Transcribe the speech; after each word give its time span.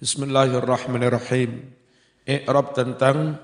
Bismillahirrahmanirrahim. 0.00 1.76
I'rab 2.24 2.72
tentang 2.72 3.36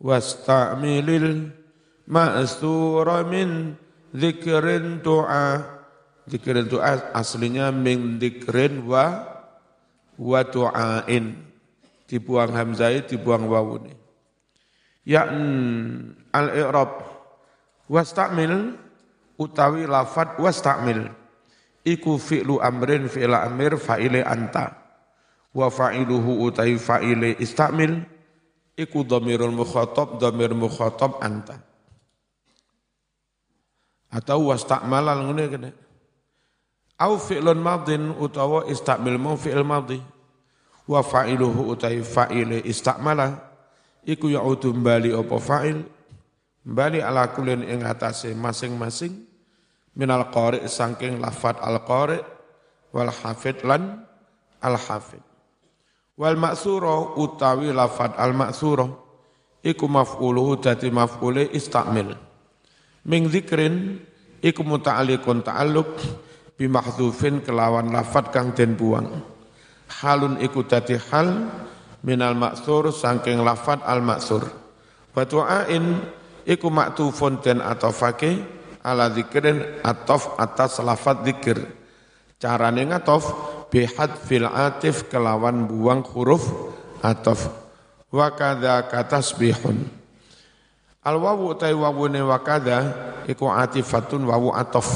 wasta'milil 0.00 1.52
ma'sura 2.08 3.20
min 3.28 3.76
dzikrin 4.08 5.04
du'a. 5.04 5.60
Dzikrin 6.24 6.72
du'a 6.72 7.12
aslinya 7.12 7.68
min 7.68 8.16
dzikrin 8.16 8.88
wa 8.88 9.28
wa 10.16 10.40
du'ain. 10.40 11.52
Dibuang 12.08 12.56
hamzah, 12.56 13.04
dibuang 13.04 13.44
wawune. 13.44 13.92
Ya'an 15.04 15.36
al-i'rab 16.32 16.96
wasta'mil 17.92 18.72
utawi 19.36 19.84
lafad 19.84 20.40
wasta'mil 20.40 21.12
iku 21.84 22.16
fi'lu 22.16 22.56
amrin 22.64 23.04
fi'la 23.04 23.44
amir 23.44 23.76
fa'ile 23.76 24.24
anta 24.24 24.83
wa 25.54 25.70
fa'iluhu 25.70 26.50
utai 26.50 26.74
fa'ile. 26.76 27.38
Istamil 27.38 28.02
iku 28.74 29.06
dhamirul 29.06 29.54
mukhatab 29.54 30.18
dhamir 30.18 30.52
mukhatab 30.52 31.22
anta. 31.22 31.62
Atau 34.10 34.50
wastakmalal 34.50 35.30
ngene 35.30 35.44
kene. 35.48 35.70
Au 36.98 37.18
fi'lun 37.18 37.58
madin 37.58 38.14
utawa 38.18 38.66
istamil 38.66 39.18
mau 39.18 39.38
fi'il 39.38 39.62
madhi. 39.66 39.98
Wa 40.90 41.00
fa'iluhu 41.00 41.70
utai 41.74 42.02
fa'ile. 42.02 42.62
Istakmala 42.66 43.38
iku 44.04 44.30
ya'udu 44.30 44.74
bali 44.74 45.14
apa 45.14 45.38
fa'il. 45.38 45.78
Bali 46.64 46.98
ala 47.02 47.30
kulin 47.34 47.66
ing 47.66 47.82
atase 47.82 48.34
masing-masing. 48.34 49.26
Minal 49.94 50.30
qari 50.34 50.66
saking 50.66 51.22
lafat 51.22 51.62
al 51.62 51.82
qari 51.86 52.18
wal 52.90 53.10
hafid 53.10 53.62
lan 53.62 54.02
al 54.58 54.74
hafid 54.78 55.23
Wal 56.14 56.38
maksuro 56.38 57.18
utawi 57.18 57.74
lafad 57.74 58.14
al 58.14 58.38
maksuro 58.38 58.86
iku 59.66 59.90
maf'uluhu 59.90 60.62
dadi 60.62 60.86
maf'ule 60.86 61.50
istamil. 61.50 62.14
Ming 63.10 63.26
zikrin 63.26 63.98
iku 64.38 64.62
muta'alliqun 64.62 65.42
ta'alluq 65.42 65.90
bi 66.54 66.70
kelawan 67.42 67.90
lafad 67.90 68.30
kang 68.30 68.54
den 68.54 68.78
buang. 68.78 69.10
Halun 70.04 70.38
iku 70.38 70.62
dadi 70.62 70.94
hal 71.10 71.50
minal 72.06 72.38
maksur 72.38 72.94
saking 72.94 73.42
lafad 73.42 73.82
al 73.82 73.98
maksur. 73.98 74.46
Wa 75.10 75.26
tu'ain 75.26 75.98
iku 76.46 76.70
maktufun 76.70 77.42
den 77.42 77.58
atofake 77.58 78.38
ala 78.86 79.10
zikrin 79.10 79.82
atof 79.82 80.38
atas 80.38 80.78
lafad 80.78 81.26
zikir. 81.26 81.58
Carane 82.38 82.86
ngatof 82.86 83.24
bihad 83.74 84.14
fil 84.22 84.46
atif 84.46 85.10
kelawan 85.10 85.66
buang 85.66 86.06
huruf 86.06 86.46
atof. 87.02 87.50
Wa 88.14 88.30
kadza 88.30 88.86
katasbihun. 88.86 89.90
Al 91.02 91.18
wawu 91.18 91.58
tai 91.58 91.74
wawune 91.74 92.22
wa 92.22 92.38
kadza 92.38 92.94
iku 93.26 93.50
atifatun 93.50 94.30
wawu 94.30 94.54
atof. 94.54 94.86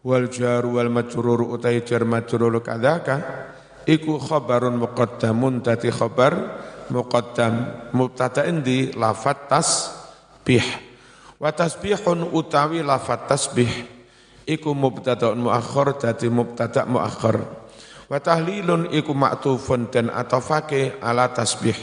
Wal 0.00 0.32
jar 0.32 0.64
wal 0.64 0.88
majrur 0.88 1.44
utai 1.44 1.84
jar 1.84 2.08
majrur 2.08 2.64
kadzaka 2.64 3.20
iku 3.84 4.16
khabarun 4.16 4.80
muqaddamun. 4.80 5.60
Tati 5.60 5.92
khabar 5.92 6.32
muqaddam 6.88 7.52
mubtada'in 7.92 8.64
di 8.64 8.96
lafat 8.96 9.52
tasbih. 9.52 10.64
Wa 11.36 11.52
tasbihun 11.52 12.32
utawi 12.32 12.80
lafat 12.80 13.28
tasbih. 13.28 13.68
Iku 14.48 14.72
mubtada'un 14.72 15.36
muakhir 15.36 16.00
dadi 16.00 16.32
mubtada' 16.32 16.86
muakhir 16.86 17.65
Wa 18.06 18.22
tahlilun 18.22 18.94
iku 18.94 19.10
maktufun 19.18 19.90
dan 19.90 20.14
atofake 20.14 21.02
ala 21.02 21.34
tasbih. 21.34 21.74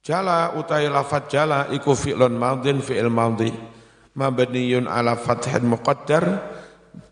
Jala 0.00 0.56
utai 0.56 0.88
lafat 0.88 1.28
jala 1.28 1.68
iku 1.68 1.92
fi'lun 1.92 2.32
madin 2.32 2.80
fi'il 2.80 3.12
madhi. 3.12 3.52
Mabniyun 4.16 4.88
ala 4.88 5.14
fathin 5.20 5.68
muqaddar 5.68 6.24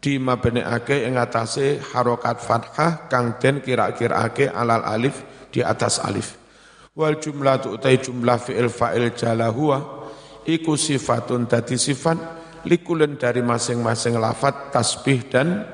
di 0.00 0.19
mabniake 0.19 1.06
ing 1.06 1.15
atase 1.15 1.78
harokat 1.93 2.43
fathah 2.43 3.06
kang 3.06 3.38
den 3.38 3.62
kira-kirake 3.62 4.50
alal 4.50 4.83
alif 4.83 5.22
di 5.53 5.61
atas 5.61 6.00
alif. 6.03 6.41
Wal 6.97 7.21
jumlah 7.21 7.69
utai 7.69 8.00
jumlah 8.00 8.41
fi'il 8.41 8.72
fa'il 8.72 9.12
jala 9.12 9.53
huwa 9.53 10.09
iku 10.49 10.75
sifatun 10.75 11.47
dadi 11.47 11.77
sifat 11.77 12.38
likulen 12.64 13.20
dari 13.20 13.44
masing-masing 13.44 14.19
lafat 14.19 14.74
tasbih 14.74 15.26
dan 15.30 15.66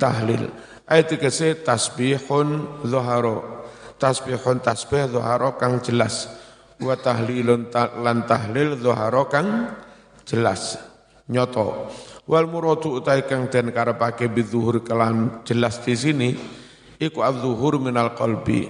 tahlil. 0.00 0.50
Ayat 0.84 1.14
dikasih 1.14 1.62
tasbihun 1.62 2.80
zuharo. 2.84 3.66
Tasbihun 3.96 4.60
tasbih 4.60 5.08
zuharo 5.08 5.56
kang 5.60 5.80
jelas. 5.80 6.28
Wa 6.80 6.98
tahlilun 6.98 7.70
lan 7.74 8.26
tahlil 8.26 8.76
zuharo 8.80 9.30
kang 9.30 9.74
jelas. 10.26 10.76
Nyoto. 11.30 11.88
Wal 12.24 12.48
muradu 12.48 13.00
utai 13.00 13.24
kang 13.28 13.52
den 13.52 13.72
karepake 13.72 14.32
bizuhur 14.32 14.80
kelan 14.80 15.44
jelas 15.44 15.80
di 15.84 15.92
sini 15.92 16.30
iku 17.00 17.20
az-zuhur 17.20 17.80
minal 17.80 18.16
qalbi. 18.16 18.68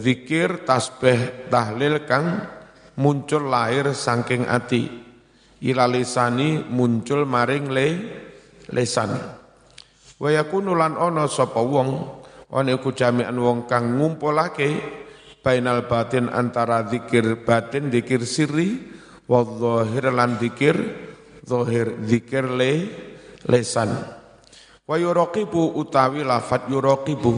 Zikir 0.00 0.64
tasbih 0.64 1.48
tahlil 1.52 2.08
kang 2.08 2.44
muncul 2.96 3.52
lahir 3.52 3.92
saking 3.92 4.48
ati 4.48 5.07
ila 5.62 5.90
lisani 5.90 6.62
muncul 6.70 7.26
maring 7.26 7.70
le 7.72 7.86
lesan. 8.70 9.10
Wa 10.18 10.28
yakunu 10.34 10.74
lan 10.74 10.98
ana 10.98 11.26
sapa 11.30 11.62
wong 11.62 11.90
ana 12.50 12.74
iku 12.74 12.90
jami'an 12.94 13.34
wong 13.38 13.70
kang 13.70 13.98
ngumpulake 13.98 14.68
bainal 15.42 15.86
batin 15.86 16.26
antara 16.30 16.86
zikir 16.90 17.46
batin 17.46 17.90
zikir 17.90 18.22
sirri 18.26 18.82
wa 19.30 19.46
dhahir 19.46 20.10
lan 20.10 20.36
zikir 20.42 20.76
zahir 21.46 22.02
zikir 22.02 22.44
le 22.50 22.72
lesan. 23.46 23.94
Wa 24.88 24.96
yuraqibu 24.96 25.76
utawi 25.76 26.24
lafat 26.24 26.66
yuraqibu 26.72 27.32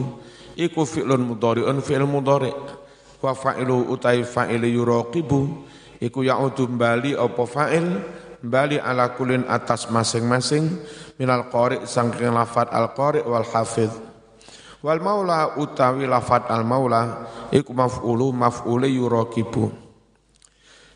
iku 0.55 0.87
fi'lun 0.87 1.35
mudhari'un 1.35 1.83
fi'il 1.83 2.07
mudhari' 2.07 2.55
wa 3.21 3.31
fa'ilu 3.37 3.91
utai 3.93 4.25
fa'il 4.25 4.65
yuraqibu 4.65 5.39
iku 6.01 6.25
ya'udu 6.25 6.65
bali 6.65 7.13
apa 7.13 7.45
fa'il? 7.45 7.87
Bali 8.41 8.81
ala 8.81 9.13
kulin 9.13 9.45
atas 9.45 9.85
masing-masing 9.93 10.65
minal 11.21 11.45
qari 11.53 11.85
sangking 11.85 12.33
lafat 12.33 12.73
al 12.73 12.89
qari 12.97 13.21
wal 13.21 13.45
hafidh. 13.45 13.93
Wal 14.81 14.97
maula 14.97 15.61
utawi 15.61 16.09
lafat 16.09 16.49
al 16.49 16.65
maula 16.65 17.29
iku 17.53 17.69
maf'ulu 17.69 18.33
maf'ule 18.33 18.89
yurakibu. 18.89 19.69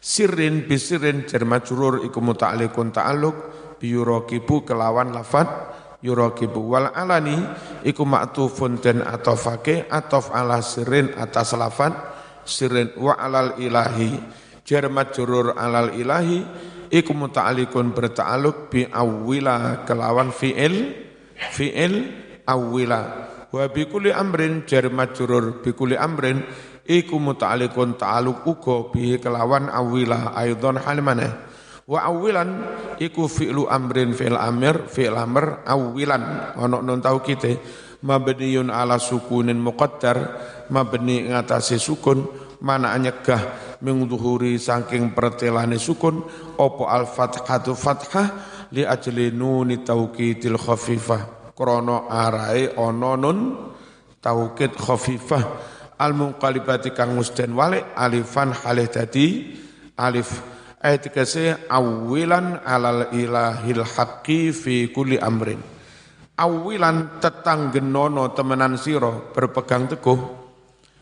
Sirrin 0.01 0.65
bisirin 0.65 1.29
jar 1.29 1.45
majrur 1.45 2.01
iku 2.01 2.17
muta'alliqun 2.17 2.89
ta'alluq 2.89 3.37
bi 3.77 3.93
yurakibu 3.93 4.65
kelawan 4.65 5.13
lafat 5.13 5.45
yurakibu. 6.01 6.65
Wal 6.65 6.89
alani 6.97 7.37
iku 7.85 8.09
ma'tufun 8.09 8.81
den 8.81 9.05
atofake 9.05 9.85
atof 9.85 10.33
ala 10.33 10.65
sirrin 10.65 11.13
atas 11.13 11.53
lafat 11.53 11.93
sirrin 12.41 12.89
wa 12.97 13.13
alal 13.21 13.53
ilahi 13.61 14.17
jar 14.65 14.89
majrur 14.89 15.53
alal 15.53 15.93
ilahi 15.93 16.41
iku 16.89 17.13
muta'alliqun 17.13 17.93
berta'alluq 17.93 18.73
bi 18.73 18.81
awwila 18.89 19.85
kelawan 19.85 20.33
fi'il 20.33 20.91
fi'il 21.53 21.93
awwila. 22.49 23.01
Wa 23.53 23.69
bi 23.71 23.87
kulli 23.87 24.11
amrin 24.11 24.65
jar 24.65 24.89
majrur 24.89 25.61
bi 25.61 25.71
kulli 25.71 25.93
amrin 25.95 26.41
iku 26.83 27.21
muta'alliqun 27.21 27.95
ta'alluq 27.95 28.41
uga 28.43 28.89
bi 28.89 29.21
kelawan 29.21 29.69
awwila 29.69 30.33
aidon 30.33 30.81
hal 30.81 30.99
mana 30.99 31.29
wa 31.85 32.01
awwilan 32.01 32.49
iku 32.97 33.29
fi'lu 33.29 33.69
amrin 33.69 34.17
fi'il 34.17 34.33
amir 34.33 34.89
fi'il 34.89 35.13
amr 35.13 35.61
awwilan. 35.69 36.57
Ono 36.57 36.81
non 36.81 36.97
tau 36.97 37.21
kita 37.21 37.53
mabniyun 38.01 38.73
ala 38.73 38.97
sukunin 38.97 39.57
muqaddar 39.61 40.17
mabni 40.73 41.29
ngatasi 41.29 41.77
sukun 41.77 42.25
mana 42.61 42.97
nyegah 42.97 43.64
mengduhuri 43.81 44.59
saking 44.59 45.11
pertelane 45.11 45.75
sukun 45.81 46.23
opo 46.55 46.87
al 46.87 47.09
fathatu 47.09 47.73
fathah 47.73 48.27
li 48.71 48.83
ajli 48.83 49.31
nuni 49.31 49.83
taukidil 49.83 50.59
khafifah. 50.59 51.51
Krono 51.55 52.11
arai 52.11 52.75
ono 52.75 53.13
nun 53.15 53.39
taukid 54.19 54.75
khafifah. 54.75 55.43
Al 55.95 56.11
munqalibati 56.11 56.91
kang 56.91 57.15
musden 57.15 57.55
wale 57.55 57.95
alifan 57.95 58.51
halih 58.51 58.91
dadi 58.91 59.55
alif. 59.95 60.43
Ayat 60.83 61.09
kese 61.09 61.65
awilan 61.71 62.61
alal 62.61 63.09
ilahil 63.15 63.81
haqqi 63.81 64.51
fi 64.51 64.91
kulli 64.91 65.15
amrin. 65.17 65.57
Awilan 66.35 67.23
tetanggenono 67.23 68.35
temenan 68.35 68.75
siro 68.75 69.31
berpegang 69.31 69.87
teguh 69.87 70.19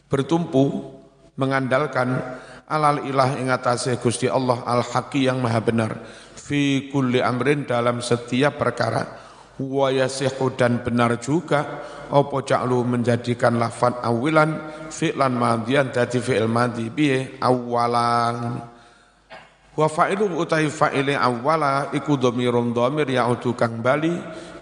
bertumpu 0.06 0.94
mengandalkan 1.42 2.22
alal 2.68 3.04
ilah 3.04 3.36
ing 3.40 3.52
atase 3.52 4.00
Gusti 4.00 4.28
Allah 4.28 4.64
al 4.64 4.84
haqi 4.84 5.28
yang 5.28 5.40
maha 5.44 5.60
benar. 5.60 5.92
Fi 6.36 6.92
kulli 6.92 7.24
amrin 7.24 7.64
dalam 7.64 8.04
setiap 8.04 8.60
perkara. 8.60 9.24
Wa 9.60 9.94
yasihu 9.94 10.54
dan 10.58 10.82
benar 10.84 11.18
juga. 11.22 11.86
Apa 12.14 12.46
ja'lu 12.46 12.84
menjadikan 12.86 13.58
lafad 13.58 14.02
awilan 14.04 14.90
fi'lan 14.92 15.34
madhian 15.34 15.90
dadi 15.90 16.20
fi'il 16.20 16.50
madhi 16.50 16.90
piye? 16.92 17.40
Awalan. 17.42 18.60
Wa 19.74 19.88
fa'ilu 19.90 20.38
utai 20.38 20.70
fa'ile 20.70 21.18
awala 21.18 21.90
iku 21.98 22.14
dhamirun 22.14 22.76
dhamir 22.78 23.10
ya'udu 23.10 23.58
kang 23.58 23.82
bali. 23.82 24.14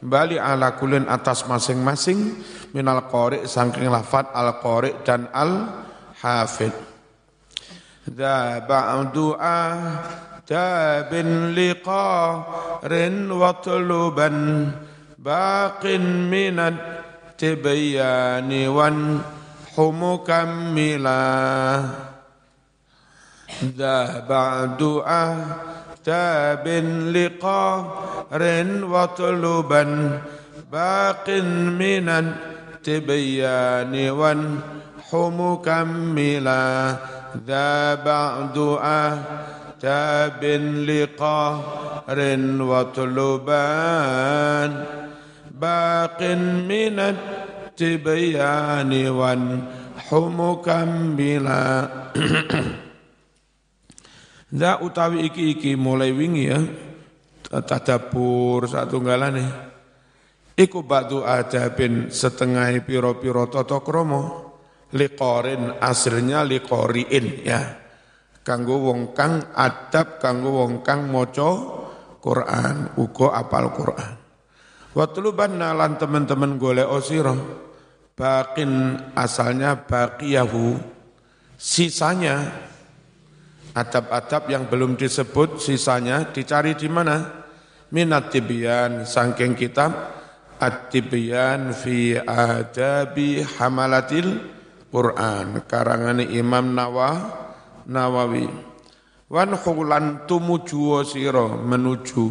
Bali 0.01 0.39
ala 0.39 0.79
kulin 0.79 1.05
atas 1.05 1.43
masing-masing 1.45 2.39
minal 2.73 3.05
qari 3.11 3.45
saking 3.45 3.91
lafad 3.91 4.31
al 4.33 4.57
qari 4.63 4.97
dan 5.05 5.29
al 5.29 5.83
hafid 6.23 6.90
dha 8.07 8.59
ba'du 8.67 9.35
تاب 10.51 11.13
لقار 11.55 12.91
وطلبا 13.31 14.29
باق 15.19 15.85
من 16.33 16.57
التبيان 16.59 18.67
وانح 18.67 19.75
مكملا 19.79 21.83
ذا 23.77 24.19
بعد 24.29 24.81
تاب 26.05 26.67
لقار 27.15 27.85
وطلبا 28.83 29.83
باق 30.71 31.29
من 31.79 32.09
التبيان 32.09 34.09
وانح 34.09 35.07
مكملا 35.13 36.95
ذا 37.46 37.94
بعد 37.94 38.56
تاب 39.80 40.44
لقهر 40.88 42.18
وطلبان 42.70 44.70
باق 45.60 46.20
من 46.64 46.96
التبيان 46.98 49.08
وانحم 49.08 50.54
كمبلا 50.54 51.66
Za 54.46 54.78
utawi 54.78 55.26
iki-iki 55.26 55.74
mulai 55.74 56.14
wingi 56.14 56.46
ya 56.46 56.62
tadabur 57.50 58.70
satu 58.70 59.02
galane 59.02 59.42
iku 60.54 60.86
batu 60.86 61.26
adabin 61.26 62.14
setengah 62.14 62.70
piro-piro 62.86 63.50
toto 63.50 63.82
kromo 63.82 64.46
liqorin 64.95 65.79
aslinya 65.79 66.43
liqoriin 66.47 67.25
ya. 67.43 67.61
Kanggo 68.41 68.89
wong 68.89 69.13
kang 69.13 69.53
adab 69.53 70.17
kanggo 70.17 70.65
wong 70.65 70.81
kang 70.81 71.05
maca 71.13 71.49
Quran 72.17 72.97
uga 72.97 73.37
apal 73.37 73.69
Quran. 73.69 74.13
Wa 74.91 75.05
tulubanna 75.07 75.71
lan 75.77 75.95
teman-teman 75.95 76.57
golek 76.57 76.89
osira 76.89 77.37
bakin 78.17 78.97
asalnya 79.15 79.77
baqiyahu. 79.77 80.77
Sisanya 81.61 82.49
adab-adab 83.77 84.49
yang 84.49 84.65
belum 84.65 84.97
disebut 84.97 85.61
sisanya 85.61 86.33
dicari 86.33 86.73
di 86.73 86.89
mana? 86.89 87.45
Minat 87.91 88.33
tibian 88.33 89.03
sangking 89.05 89.53
kitab 89.53 89.93
at-tibyan 90.57 91.75
fi 91.75 92.17
adabi 92.17 93.43
hamalatil 93.43 94.41
Quran. 94.91 95.63
Karangan 95.65 96.19
Imam 96.19 96.75
Nawah 96.75 97.15
Nawawi. 97.87 98.45
Wan 99.31 99.55
khulan 99.55 100.27
tumuju 100.27 101.07
sira 101.07 101.55
menuju 101.55 102.25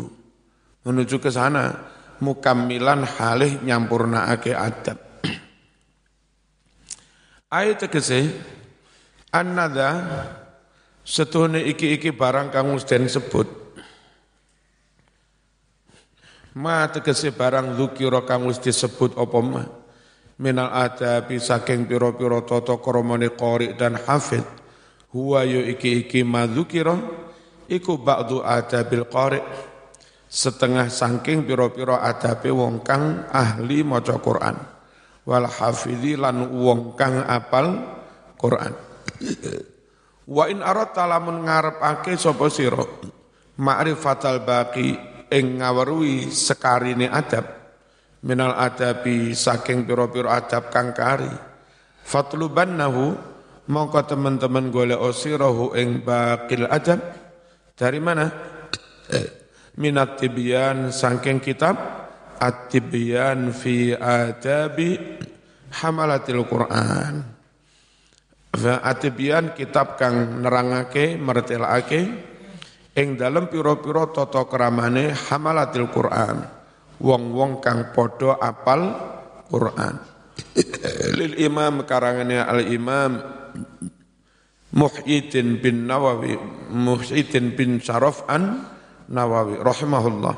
menuju 0.85 1.17
ke 1.17 1.33
sana. 1.33 1.97
Mukammilan 2.21 3.09
halih 3.17 3.65
nyampurnaake 3.65 4.53
adab 4.53 5.01
ayat 7.57 7.81
tegese 7.81 8.29
annada 9.33 10.05
setuhne 11.01 11.65
iki-iki 11.65 12.12
barang 12.12 12.53
kang 12.53 12.77
den 12.77 13.09
sebut 13.09 13.49
ma 16.61 16.85
tegese 16.93 17.33
barang 17.33 17.81
zukira 17.81 18.21
kang 18.29 18.45
wis 18.45 18.61
disebut 18.61 19.17
apa 19.17 19.39
ma 19.41 19.65
minal 20.40 20.72
adabi 20.72 21.37
saking 21.37 21.84
pira-pira 21.84 22.40
tata 22.40 22.81
kramane 22.81 23.37
qari 23.37 23.76
dan 23.76 24.00
hafid 24.00 24.42
huwa 25.12 25.44
yu 25.44 25.60
iki 25.69 26.08
iki 26.08 26.25
madzukira 26.25 26.96
iku 27.69 28.00
ba'du 28.00 28.40
adabil 28.40 29.04
qari. 29.06 29.40
Setengah 30.31 30.87
saking 30.87 31.42
pira-pira 31.42 32.06
adabe 32.06 32.54
wong 32.54 32.87
kang 32.87 33.26
ahli 33.34 33.82
maca 33.82 34.14
Quran. 34.22 34.56
Wal 35.26 35.46
hafidhi 35.50 36.14
lan 36.14 36.54
wong 36.54 36.94
kang 36.94 37.26
apal 37.26 37.82
Quran. 38.38 38.72
Wa 40.34 40.46
in 40.46 40.62
aratta 40.62 41.10
lamun 41.10 41.42
ngarepake 41.42 42.14
sapa 42.14 42.46
sira? 42.46 42.87
Ma'rifatal 43.58 44.46
baqi 44.46 44.94
ing 45.34 45.58
ngaweruhi 45.58 46.31
sekarine 46.31 47.10
adab 47.10 47.60
minal 48.25 48.52
adabi 48.52 49.32
saking 49.32 49.88
pira-pira 49.88 50.40
adab 50.40 50.69
kang 50.69 50.93
kari. 50.93 51.31
Fatlubannahu 52.05 53.17
mongko 53.70 54.00
teman-teman 54.05 54.69
golek 54.69 55.00
osirahu 55.00 55.72
ing 55.76 56.05
bakil 56.05 56.69
adab. 56.69 57.00
Dari 57.76 58.00
mana? 58.02 58.28
Minat 59.81 60.20
tibyan 60.20 60.93
sangking 60.93 61.40
kitab 61.40 61.78
at-tibyan 62.37 63.55
fi 63.56 63.96
adabi 63.96 64.99
hamalatil 65.81 66.44
Quran. 66.44 67.25
Fa 68.50 68.82
atibyan 68.82 69.55
kitab 69.55 69.94
kang 69.94 70.43
nerangake 70.43 71.14
mertelake 71.14 72.02
ing 72.99 73.14
dalem 73.14 73.46
pira-pira 73.46 74.11
tata 74.11 74.43
keramane 74.50 75.14
hamalatil 75.14 75.87
Quran 75.87 76.60
wong-wong 77.00 77.64
kang 77.64 77.91
padha 77.97 78.37
apal 78.38 78.81
Quran. 79.49 79.94
Lil 81.19 81.35
imam 81.41 81.82
karangane 81.88 82.38
al 82.41 82.61
imam 82.69 83.12
Muhyiddin 84.70 85.58
bin 85.58 85.91
Nawawi 85.91 86.38
Muhyiddin 86.70 87.58
bin 87.58 87.82
Syaraf 87.82 88.23
an 88.31 88.62
Nawawi 89.11 89.58
rahimahullah. 89.58 90.37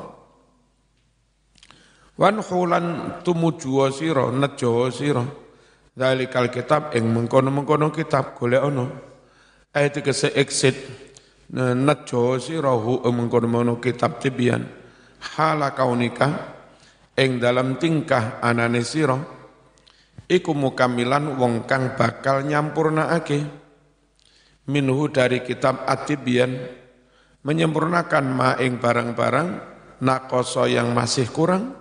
Wan 2.17 2.41
hulan 2.41 2.85
tumuju 3.21 3.89
sira 3.93 4.33
nejo 4.33 4.89
sira. 4.89 5.21
Dalikal 5.93 6.49
kitab 6.49 6.97
ing 6.97 7.05
mengkono-mengkono 7.05 7.93
kitab 7.93 8.33
golek 8.33 8.65
ono 8.65 8.85
ayat 9.69 10.01
kese 10.01 10.33
exit 10.33 10.73
nejo 11.53 12.41
sira 12.41 12.73
hu 12.73 13.05
mengkono-mengkono 13.05 13.77
kitab 13.77 14.17
tibian. 14.17 14.65
Hala 15.37 15.77
kaunika 15.77 16.52
ing 17.13 17.37
dalam 17.37 17.77
tingkah 17.77 18.41
anane 18.41 18.81
sira 18.81 19.17
iku 20.25 20.51
mukamilan 20.57 21.37
wong 21.37 21.69
kang 21.69 21.93
bakal 21.93 22.41
nyampurnaake 22.41 23.45
minhu 24.69 25.11
dari 25.11 25.43
kitab 25.43 25.83
Atibian 25.85 26.55
menyempurnakan 27.43 28.25
maing 28.31 28.79
barang-barang 28.79 29.49
nakoso 30.03 30.65
yang 30.67 30.95
masih 30.95 31.27
kurang. 31.29 31.75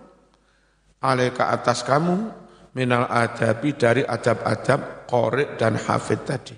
Ale 1.03 1.35
ke 1.35 1.43
atas 1.43 1.83
kamu 1.83 2.31
minal 2.79 3.11
adabi 3.11 3.75
dari 3.75 4.07
adab-adab 4.07 5.11
korek 5.11 5.59
dan 5.59 5.75
hafid 5.75 6.23
tadi. 6.23 6.55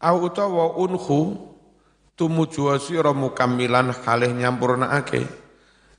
Au 0.00 0.24
utawa 0.24 0.80
unhu 0.80 1.36
tumuju 2.16 2.72
sira 2.80 3.12
mukamilan 3.12 3.92
halih 3.92 4.32
nyampurnaake 4.32 5.28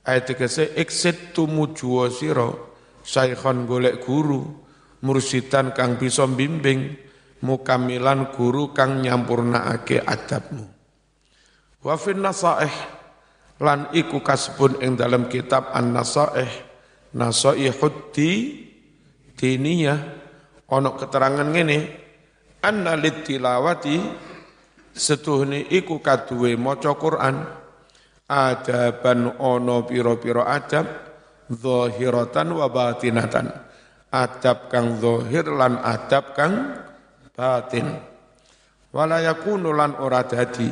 ayat 0.04 0.24
tegese 0.32 0.72
exit 0.76 1.36
tumuju 1.36 2.08
sira 2.12 2.48
saikhon 3.04 3.64
golek 3.64 4.04
guru, 4.04 4.44
mursidan 5.04 5.72
kang 5.72 5.96
bisa 5.96 6.28
bimbing, 6.28 6.96
mukamilan 7.44 8.32
guru 8.32 8.70
kang 8.76 9.00
nyampurnaake 9.00 10.04
adabmu. 10.04 10.64
Wa 11.80 11.96
fin 11.96 12.20
nasaih 12.20 12.72
lan 13.60 13.88
iku 13.96 14.20
kasbun 14.20 14.80
ing 14.84 15.00
dalam 15.00 15.28
kitab 15.28 15.72
An-Nasaih 15.72 16.68
Nasaihud 17.10 18.14
di 18.14 18.62
diniyah 19.34 19.98
ana 20.70 20.94
keterangan 20.94 21.48
ngene 21.50 21.78
anna 22.62 22.94
litilawati 22.94 23.98
setuhne 24.94 25.66
iku 25.74 25.98
kaduwe 25.98 26.54
maca 26.54 26.94
Quran 26.94 27.42
adaban 28.30 29.34
ana 29.42 29.82
pira-pira 29.82 30.46
adab 30.46 30.86
zahiratan 31.50 32.54
wa 32.54 32.70
batinatan. 32.70 33.50
Adab 34.14 34.70
kang 34.70 35.02
zahir 35.02 35.50
lan 35.50 35.82
adab 35.82 36.34
kang 36.38 36.78
batin. 37.34 37.98
Wala 38.94 39.18
lan 39.22 39.92
ora 39.98 40.22
dadi. 40.22 40.70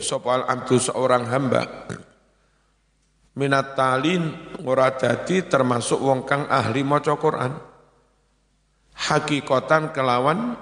Sapa 0.00 0.44
abdu 0.44 0.76
seorang 0.76 1.24
hamba. 1.32 1.62
Minat 3.36 3.72
talin 3.76 4.52
ora 4.64 4.92
dadi 4.92 5.44
termasuk 5.48 6.00
wong 6.00 6.28
kang 6.28 6.44
ahli 6.48 6.84
maca 6.84 7.16
Quran. 7.16 7.52
Hakikatan 9.00 9.96
kelawan 9.96 10.56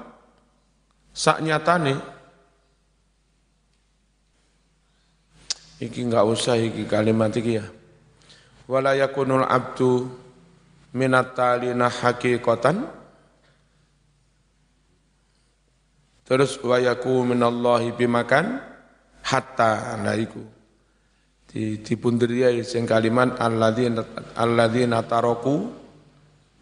sak 1.11 1.43
iki 5.79 6.07
enggak 6.07 6.27
usah 6.27 6.59
iki 6.59 6.85
kalimat 6.87 7.31
iki 7.35 7.59
ya. 7.59 7.67
Wala 8.69 8.95
yakunul 8.99 9.47
abdu 9.47 10.11
minat 10.93 11.33
talina 11.33 11.89
hakikatan 11.89 12.85
terus 16.29 16.61
wa 16.61 16.77
yaku 16.77 17.25
minallahi 17.25 17.97
bimakan 17.97 18.61
hatta 19.25 19.97
nah 19.97 20.13
iku 20.13 20.45
di 21.49 21.81
dipundhiri 21.81 22.61
sing 22.61 22.85
kalimat 22.85 23.41
alladzina 23.41 24.05
alladzina 24.37 25.01
taraku 25.09 25.73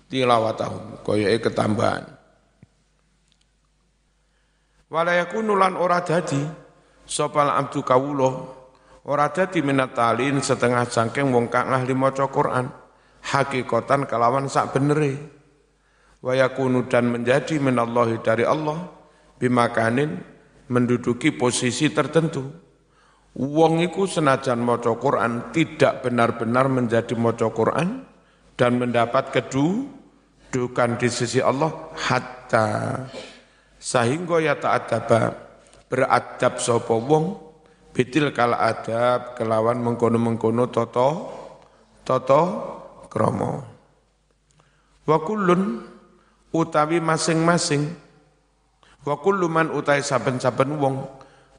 tilawatahum 0.07 1.03
koyoke 1.03 1.51
ketambahan. 1.51 2.07
Wala 4.87 5.19
yakunu 5.19 5.59
ora 5.59 5.99
dadi 6.07 6.39
sopal 7.03 7.51
abdu 7.51 7.83
kawula 7.83 8.56
ora 9.07 9.31
dadi 9.31 9.63
minat 9.63 9.95
talin 9.95 10.43
setengah 10.43 10.85
cangkeng 10.91 11.31
wong 11.31 11.47
kang 11.47 11.71
ahli 11.71 11.95
maca 11.95 12.27
Quran. 12.27 12.67
Hakikatan 13.27 14.07
kelawan 14.07 14.47
sak 14.47 14.75
benere 14.75 15.19
wa 16.23 16.31
yakunu 16.35 16.87
dan 16.87 17.11
menjadi 17.11 17.59
minallahi 17.59 18.23
dari 18.23 18.47
Allah 18.47 18.87
bimakanin 19.39 20.15
menduduki 20.71 21.35
posisi 21.35 21.91
tertentu. 21.91 22.47
Wong 23.37 23.85
iku 23.85 24.09
senajan 24.09 24.63
maca 24.63 24.95
Quran 24.97 25.53
tidak 25.53 26.07
benar-benar 26.07 26.71
menjadi 26.73 27.13
maca 27.19 27.51
Quran 27.53 28.07
dan 28.57 28.81
mendapat 28.81 29.29
kedudukan 29.35 30.91
di 30.97 31.09
sisi 31.13 31.43
Allah 31.45 31.93
hatta. 31.95 32.67
Sehingga 33.77 34.41
ya 34.41 34.57
ta'adaba 34.57 35.37
beradab 35.93 36.59
sapa 36.59 36.97
wong 36.97 37.46
bitil 37.97 38.29
kala 38.37 38.61
adab 38.61 39.33
kelawan 39.41 39.81
mengkono-mengkono 39.81 40.69
toto 40.69 41.09
toto 42.05 42.43
kromo. 43.09 43.65
Wa 45.09 45.17
kullun 45.25 45.81
utawi 46.53 47.01
masing-masing. 47.01 47.89
Wa 49.01 49.17
kullu 49.17 49.49
man 49.49 49.73
utai 49.73 50.05
saben-saben 50.05 50.77
wong 50.77 51.09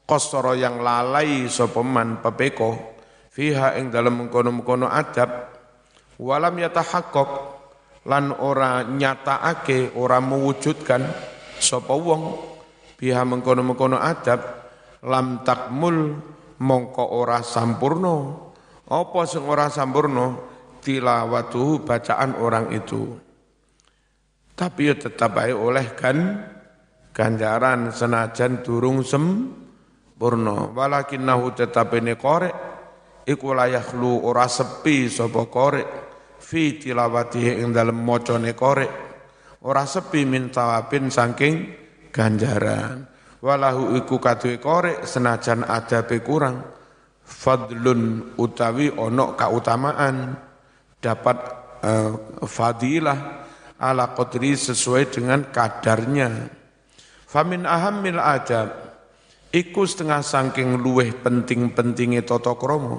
qasara 0.06 0.54
yang 0.54 0.78
lalai 0.78 1.50
sapa 1.50 1.80
man 1.82 2.22
pepeko 2.22 2.76
fiha 3.34 3.74
ing 3.80 3.90
dalam 3.90 4.20
mengkono-mengkono 4.20 4.86
adab 4.86 5.48
walam 6.20 6.54
yatahaqqaq 6.60 7.30
lan 8.04 8.36
ora 8.36 8.84
nyataake 8.84 9.96
ora 9.96 10.20
mewujudkan 10.20 11.02
sapa 11.56 11.96
wong 11.96 12.36
biha 13.00 13.24
mengkono-mengkono 13.24 13.96
adab 13.96 14.57
lam 15.06 15.46
takmul 15.46 16.18
mongko 16.58 17.04
ora 17.14 17.38
sampurno 17.44 18.16
apa 18.88 19.20
sing 19.28 19.44
ora 19.46 19.70
sampurno 19.70 20.26
tilawatuhu 20.80 21.84
bacaan 21.84 22.40
orang 22.40 22.72
itu. 22.72 23.14
Tapi 24.58 24.90
ya 24.90 24.94
tetap 24.98 25.38
baik 25.38 25.54
oleh 25.54 25.86
kan 25.94 26.18
ganjaran 27.14 27.94
senajan 27.94 28.64
durung 28.66 29.06
sem 29.06 29.54
purna 30.18 30.72
walakinnahu 30.72 31.54
tetapene 31.54 32.18
korek. 32.18 32.56
Iku 33.28 33.52
layahlu 33.52 34.24
ora 34.24 34.48
sepi 34.48 35.06
sapa 35.12 35.46
korek. 35.46 35.88
Fi 36.40 36.80
tilawatihi 36.80 37.60
ing 37.60 37.76
dalem 37.76 38.00
macane 38.00 38.56
korek. 38.56 38.90
Ora 39.62 39.84
sepi 39.84 40.24
min 40.24 40.48
tawabin 40.48 41.12
saking 41.12 41.54
ganjaran 42.08 43.17
walahu 43.38 43.94
iku 43.98 44.18
kaduwe 44.18 44.58
korek 44.58 45.06
senajan 45.06 45.62
adabe 45.66 46.22
kurang 46.22 46.78
fadlun 47.28 48.32
utawi 48.40 48.88
ono 48.88 49.36
kautamaan. 49.36 50.48
Dapat 50.98 51.38
uh, 51.84 52.42
fadilah 52.42 53.46
ala 53.78 54.10
qadri 54.16 54.58
sesuai 54.58 55.14
dengan 55.14 55.46
kadarnya. 55.52 56.50
Famin 57.28 57.68
ahammil 57.68 58.18
adab 58.18 58.98
iku 59.54 59.86
setengah 59.86 60.24
sangking 60.24 60.80
luweh 60.80 61.14
penting-pentinge 61.14 62.26
tata 62.26 62.58
krama. 62.58 62.98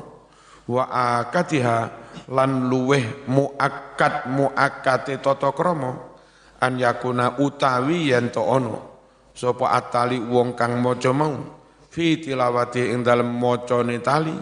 Wa 0.70 0.86
akatiha 1.20 1.78
lan 2.32 2.70
luweh 2.70 3.28
muakkad 3.28 4.32
muakkate 4.32 5.20
tata 5.20 5.52
krama 5.52 5.98
an 6.62 6.78
yakuna 6.78 7.42
utawi 7.42 8.14
yen 8.14 8.30
to 8.32 8.46
ana 8.46 8.89
sapa 9.40 9.72
atali 9.72 10.20
wong 10.20 10.60
kang 10.60 10.84
maca 10.84 11.16
mau? 11.16 11.40
Fi 11.88 12.20
tilawati 12.20 12.92
ing 12.92 13.08
dalem 13.08 13.32
macane 13.40 14.04
tali. 14.04 14.36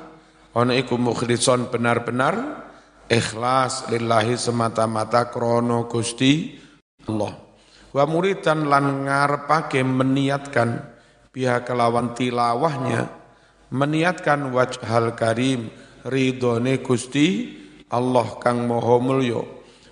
Ana 0.57 0.73
iku 0.73 0.97
mukhlison 0.97 1.69
benar-benar. 1.69 2.65
Ikhlas 3.05 3.87
lillahi 3.93 4.35
semata-mata 4.35 5.29
krono 5.29 5.85
Gusti 5.85 6.57
Allah. 7.05 7.31
Wa 7.93 8.03
muridan 8.09 8.65
lan 8.65 9.05
ngarepake 9.05 9.79
meniatkan 9.85 10.81
pihak 11.31 11.69
kelawan 11.69 12.11
tilawahnya 12.17 13.07
meniatkan 13.71 14.51
wajhal 14.51 15.15
karim 15.15 15.71
ridhone 16.03 16.83
Gusti 16.83 17.55
Allah 17.87 18.27
kang 18.43 18.67
moho 18.67 18.99
mulya. 18.99 19.39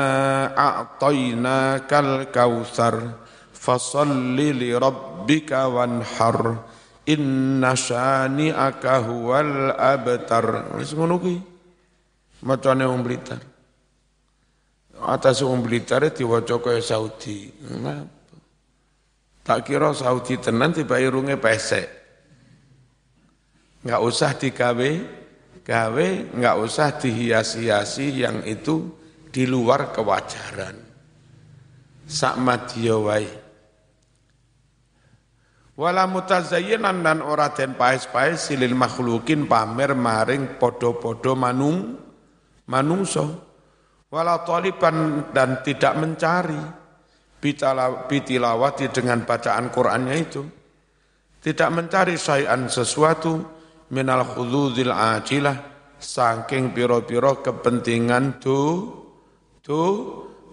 a'tainakal 0.56 2.30
kautsar 2.32 3.20
fasalli 3.52 4.56
li 4.56 4.72
rabbika 4.72 5.68
wanhar. 5.68 6.64
Inna 7.06 7.76
syani'aka 7.76 9.04
huwal 9.04 9.76
abtar. 9.76 10.80
Wis 10.80 10.96
ngono 10.96 11.20
kuwi. 11.20 11.36
Macane 12.42 12.82
wong 12.88 13.06
Blitar 13.06 13.52
atas 15.02 15.42
wong 15.42 15.66
Blitar 15.66 16.06
diwaca 16.14 16.62
kaya 16.62 16.82
Saudi. 16.82 17.50
Tak 19.42 19.66
kira 19.66 19.90
Saudi 19.94 20.38
tenan 20.38 20.70
tiba 20.70 21.00
irunge 21.02 21.36
pesek. 21.38 22.01
Enggak 23.82 24.00
usah 24.02 24.30
digawe, 24.38 24.90
gawe, 25.66 26.08
enggak 26.34 26.56
usah 26.62 26.88
dihias-hiasi 27.02 28.22
yang 28.22 28.46
itu 28.46 28.94
di 29.34 29.42
luar 29.46 29.90
kewajaran. 29.90 30.78
Sak 32.06 32.38
madya 32.38 32.96
wae. 32.98 33.30
Wala 35.72 36.04
mutazayyinan 36.04 37.00
dan 37.00 37.24
ora 37.24 37.50
den 37.50 37.74
paes-paes 37.74 38.52
silil 38.52 38.76
makhlukin 38.76 39.48
pamer 39.48 39.96
maring 39.96 40.60
podo-podo 40.60 41.32
manung 41.32 41.96
manungso 42.68 43.52
wala 44.12 44.44
taliban 44.44 45.28
dan 45.32 45.64
tidak 45.64 45.96
mencari 45.96 46.60
bitilawati 48.06 48.92
dengan 48.92 49.24
bacaan 49.24 49.72
Qur'annya 49.72 50.16
itu 50.20 50.42
tidak 51.42 51.70
mencari 51.74 52.14
syai'an 52.14 52.68
sesuatu 52.68 53.61
minal 53.92 54.24
khududil 54.24 54.90
ajilah 54.90 55.60
saking 56.00 56.72
piro-piro 56.72 57.44
kepentingan 57.44 58.40
tu 58.40 58.88
tu 59.60 59.80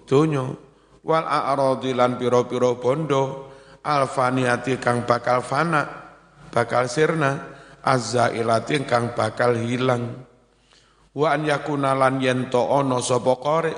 dunyo. 0.03 0.67
Wal 0.99 1.23
a'radilan 1.23 2.19
piro-piro 2.19 2.75
bondo 2.77 3.49
alfaniati 3.81 4.77
kang 4.77 5.07
bakal 5.07 5.39
fana 5.39 5.87
bakal 6.51 6.91
sirna 6.91 7.55
azzailati 7.81 8.83
kang 8.83 9.15
bakal 9.15 9.55
hilang. 9.55 10.27
Wa 11.15 11.33
an 11.33 11.47
yakuna 11.47 11.95
lan 11.95 12.19
yen 12.21 12.51
to 12.51 12.61
ana 12.61 12.99
sapa 13.01 13.33
qari 13.39 13.73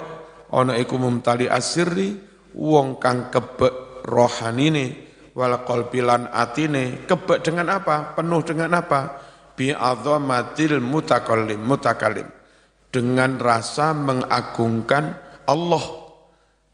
ana 0.51 0.75
iku 0.75 0.99
mumtali 0.99 1.47
asirri 1.47 2.17
wong 2.57 2.99
kang 2.99 3.31
kebek 3.31 4.03
rohanine 4.09 5.07
wal 5.31 5.63
qalbi 5.63 6.03
lan 6.03 6.27
atine 6.27 7.07
kebek 7.07 7.39
dengan 7.39 7.79
apa 7.79 8.17
penuh 8.17 8.43
dengan 8.43 8.75
apa 8.75 9.30
bi 9.61 9.69
azamatil 9.69 10.81
mutakallim 10.81 11.61
mutakallim. 11.61 12.25
Dengan 12.89 13.37
rasa 13.37 13.93
mengagungkan 13.93 15.13
Allah. 15.45 15.85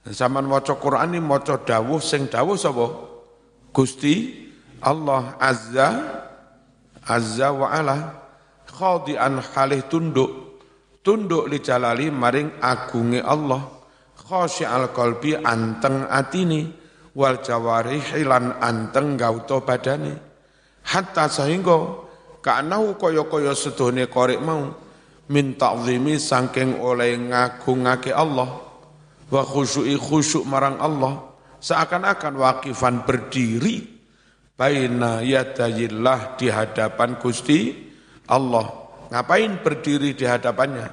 Zaman 0.08 0.48
maca 0.48 0.80
Quran 0.80 1.14
ini 1.14 1.20
maca 1.20 1.60
dawuh 1.60 2.00
sing 2.00 2.32
dawuh 2.32 2.56
sapa? 2.56 2.88
Gusti 3.76 4.48
Allah 4.80 5.36
azza 5.36 5.88
azza 7.04 7.52
wa 7.52 7.68
ala 7.76 8.24
khadi'an 8.72 9.44
halih 9.52 9.84
tunduk. 9.92 10.32
Tunduk 11.04 11.52
li 11.52 11.60
jalali 11.60 12.08
maring 12.08 12.56
agunge 12.64 13.20
Allah. 13.20 13.68
Khasyi'al 14.16 14.96
qalbi 14.96 15.36
anteng 15.36 16.08
atini. 16.08 16.88
Wal 17.18 17.42
jawarihi 17.44 18.24
lan 18.26 18.58
anteng 18.64 19.20
gauto 19.20 19.62
badane. 19.66 20.14
Hatta 20.88 21.28
sehingga 21.28 22.07
Ka'nahu 22.48 22.96
kaya-kaya 22.96 23.52
sedone 23.52 24.08
korek 24.08 24.40
mau. 24.40 24.72
Min 25.28 25.60
ta'zimi 25.60 26.16
sangking 26.16 26.80
oleh 26.80 27.20
ngagungake 27.20 28.16
Allah. 28.16 28.64
Wa 29.28 29.44
khusyu'i 29.44 30.00
khusyuk 30.00 30.48
marang 30.48 30.80
Allah. 30.80 31.28
Seakan-akan 31.60 32.40
wakifan 32.40 33.04
berdiri 33.04 33.84
baina 34.56 35.20
yadayillah 35.20 36.40
di 36.40 36.48
hadapan 36.48 37.20
Gusti 37.20 37.76
Allah. 38.32 38.88
Ngapain 39.12 39.60
berdiri 39.60 40.16
di 40.16 40.24
hadapannya? 40.24 40.88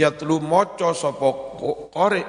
Ya 0.00 0.16
telu 0.16 0.40
moco 0.40 0.96
sopo 0.96 1.60
korek 1.92 2.24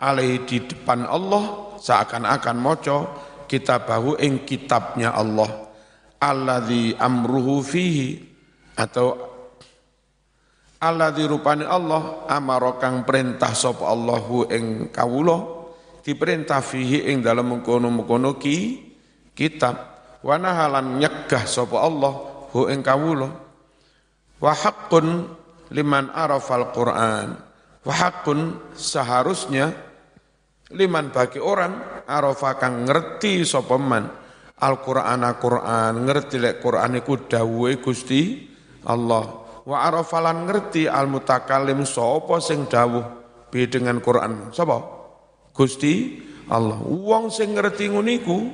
alaihi 0.00 0.48
di 0.48 0.64
depan 0.64 1.04
Allah. 1.04 1.76
Seakan-akan 1.76 2.56
moco 2.56 2.96
kita 3.44 3.84
bahu 3.84 4.16
ing 4.16 4.48
kitabnya 4.48 5.12
Allah 5.12 5.65
alladzi 6.26 6.98
amruhu 6.98 7.62
fihi 7.62 8.18
atau 8.74 9.14
alladzi 10.82 11.22
rupani 11.30 11.62
Allah 11.62 12.26
amara 12.26 12.74
kang 12.82 13.06
perintah 13.06 13.54
sapa 13.54 13.86
Allahu 13.86 14.50
ing 14.50 14.90
kawula 14.90 15.56
diperintah 16.06 16.62
fihi 16.62 17.10
ing 17.10 17.22
dalam 17.22 17.50
mengkono-mengkono 17.50 18.38
ki 18.38 18.58
kitab. 19.34 19.98
Wa 20.22 20.38
nahalan 20.38 21.02
nyegah 21.02 21.46
sapa 21.46 21.82
Allah 21.82 22.14
hu 22.54 22.70
ing 22.70 22.82
kawula. 22.82 23.30
Wa 24.38 24.52
haqqun 24.54 25.26
liman 25.74 26.14
arafal 26.14 26.70
Qur'an. 26.70 27.34
Wa 27.82 27.94
haqqun 27.94 28.70
seharusnya 28.74 29.74
liman 30.74 31.14
bagi 31.14 31.38
orang 31.38 32.06
arafa 32.06 32.58
kang 32.58 32.86
ngerti 32.86 33.46
sapa 33.46 33.78
man 33.78 34.25
Al-Qur'an 34.56 35.20
Al-Qur'an 35.20 35.92
ngerti 36.08 36.40
lek 36.40 36.64
Qur'an 36.64 36.96
iku 36.96 37.28
dawuhe 37.28 37.76
Gusti 37.84 38.48
Allah. 38.88 39.44
Wa 39.66 39.84
arafalan 39.84 40.48
ngerti 40.48 40.88
al-mutakallim 40.88 41.84
sapa 41.84 42.40
sing 42.40 42.64
dawuh 42.64 43.04
bi 43.52 43.68
dengan 43.68 44.00
Qur'an? 44.00 44.54
Sapa? 44.56 44.80
Gusti 45.52 46.24
Allah. 46.48 46.80
Wong 46.80 47.28
sing 47.28 47.52
ngerti 47.52 47.92
nguniku 47.92 48.48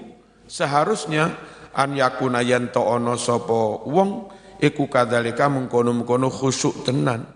seharusnya 0.50 1.38
an 1.70 1.94
yakuna 1.94 2.42
yanto 2.42 2.82
ana 2.82 3.14
sapa 3.14 3.86
wong 3.86 4.26
iku 4.58 4.90
kadzalika 4.90 5.46
mengkono-mengkono 5.46 6.26
khusyuk 6.34 6.82
tenan. 6.82 7.30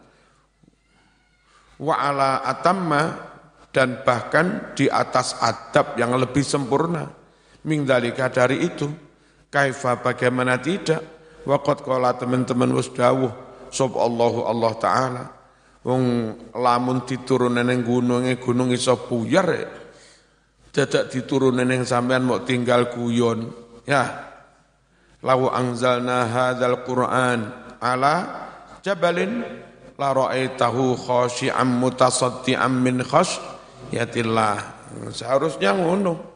Wa 1.78 1.94
ala 2.02 2.42
atamma 2.42 3.14
dan 3.70 4.02
bahkan 4.02 4.74
di 4.74 4.90
atas 4.90 5.38
adab 5.38 5.94
yang 6.00 6.16
lebih 6.16 6.40
sempurna 6.40 7.15
Mingdalika 7.66 8.30
dari 8.30 8.62
itu, 8.62 8.86
kaifa 9.50 9.98
bagaimana 9.98 10.62
tidak, 10.62 11.02
waqat 11.42 11.82
kala 11.82 12.14
teman-teman 12.14 12.70
wis 12.78 12.86
dawuh, 12.94 13.30
Allahu 13.74 14.46
Allah 14.46 14.72
Ta'ala, 14.78 15.24
wong 15.86 16.02
lamun 16.54 17.06
diturunen 17.06 17.66
ning 17.66 17.86
gununge 17.86 18.38
gunung 18.42 18.74
iso 18.74 18.94
buyar 19.06 19.46
ya. 19.50 19.70
Dadak 20.74 21.10
diturunen 21.14 21.66
ning 21.66 21.82
sampean 21.86 22.26
mau 22.26 22.42
tinggal 22.42 22.90
guyon. 22.90 23.50
Ya. 23.86 24.30
Lawu 25.22 25.50
anzalna 25.50 26.26
hadzal 26.26 26.84
Qur'an 26.86 27.50
ala 27.82 28.14
jabalin 28.82 29.42
la 29.96 30.08
ra'aitahu 30.12 30.94
khashi'an 30.94 31.66
mutasaddian 31.66 32.70
min 32.70 33.02
khasyatillah. 33.02 34.54
Seharusnya 35.10 35.74
ngono 35.74 36.35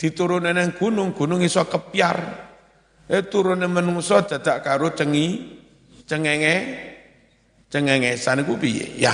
diturunen 0.00 0.56
nang 0.56 0.72
gunung, 0.72 1.12
gunung 1.12 1.44
iso 1.44 1.68
kepiar. 1.68 2.48
Eh 3.04 3.28
turune 3.28 3.68
menungso 3.68 4.24
dadak 4.24 4.64
karo 4.64 4.96
cengi 4.96 5.60
cengenge 6.08 6.54
cengengesan 7.68 8.40
iku 8.46 8.56
piye? 8.56 8.96
Ya. 8.96 9.12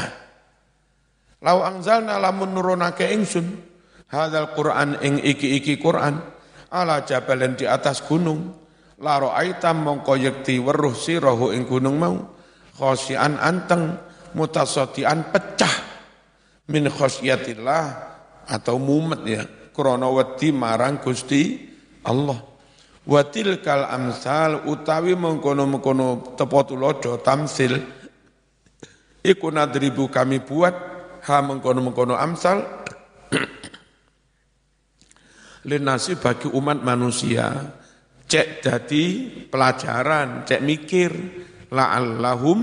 Lau 1.42 1.66
angzalna 1.66 2.22
lamun 2.22 2.54
nurunake 2.54 3.10
ingsun 3.10 3.50
hadzal 4.12 4.54
Qur'an 4.54 5.02
ing 5.02 5.18
iki-iki 5.18 5.80
Qur'an 5.82 6.22
ala 6.70 7.02
jabalan 7.02 7.58
di 7.58 7.66
atas 7.66 8.04
gunung 8.06 8.54
la 9.02 9.18
ra'aita 9.20 9.74
mongko 9.76 10.14
yekti 10.16 10.60
weruh 10.62 10.94
sirahu 10.94 11.52
ing 11.52 11.68
gunung 11.68 11.96
mau 12.00 12.16
khosian 12.76 13.36
anteng 13.40 13.96
mutasadian 14.36 15.32
pecah 15.32 15.74
min 16.68 16.88
khosyatillah 16.88 17.84
atau 18.48 18.76
mumet 18.80 19.20
ya 19.24 19.42
krana 19.76 20.08
wedi 20.08 20.56
marang 20.56 21.04
Gusti 21.04 21.60
Allah. 22.08 22.40
Wa 23.06 23.22
tilkal 23.28 23.86
amsal 23.86 24.66
utawi 24.66 25.14
mengkono-mengkono 25.14 26.34
tepo 26.34 26.64
tulodo 26.64 27.20
tamsil. 27.20 27.76
Iku 29.20 29.52
nadribu 29.52 30.08
kami 30.08 30.42
buat 30.42 30.74
ha 31.22 31.36
mengkono-mengkono 31.44 32.16
amsal. 32.16 32.64
Linasi 35.70 36.18
bagi 36.18 36.50
umat 36.50 36.82
manusia 36.82 37.52
cek 38.26 38.64
dadi 38.64 39.04
pelajaran 39.46 40.48
cek 40.48 40.64
mikir. 40.64 41.12
La'allahum 41.66 42.58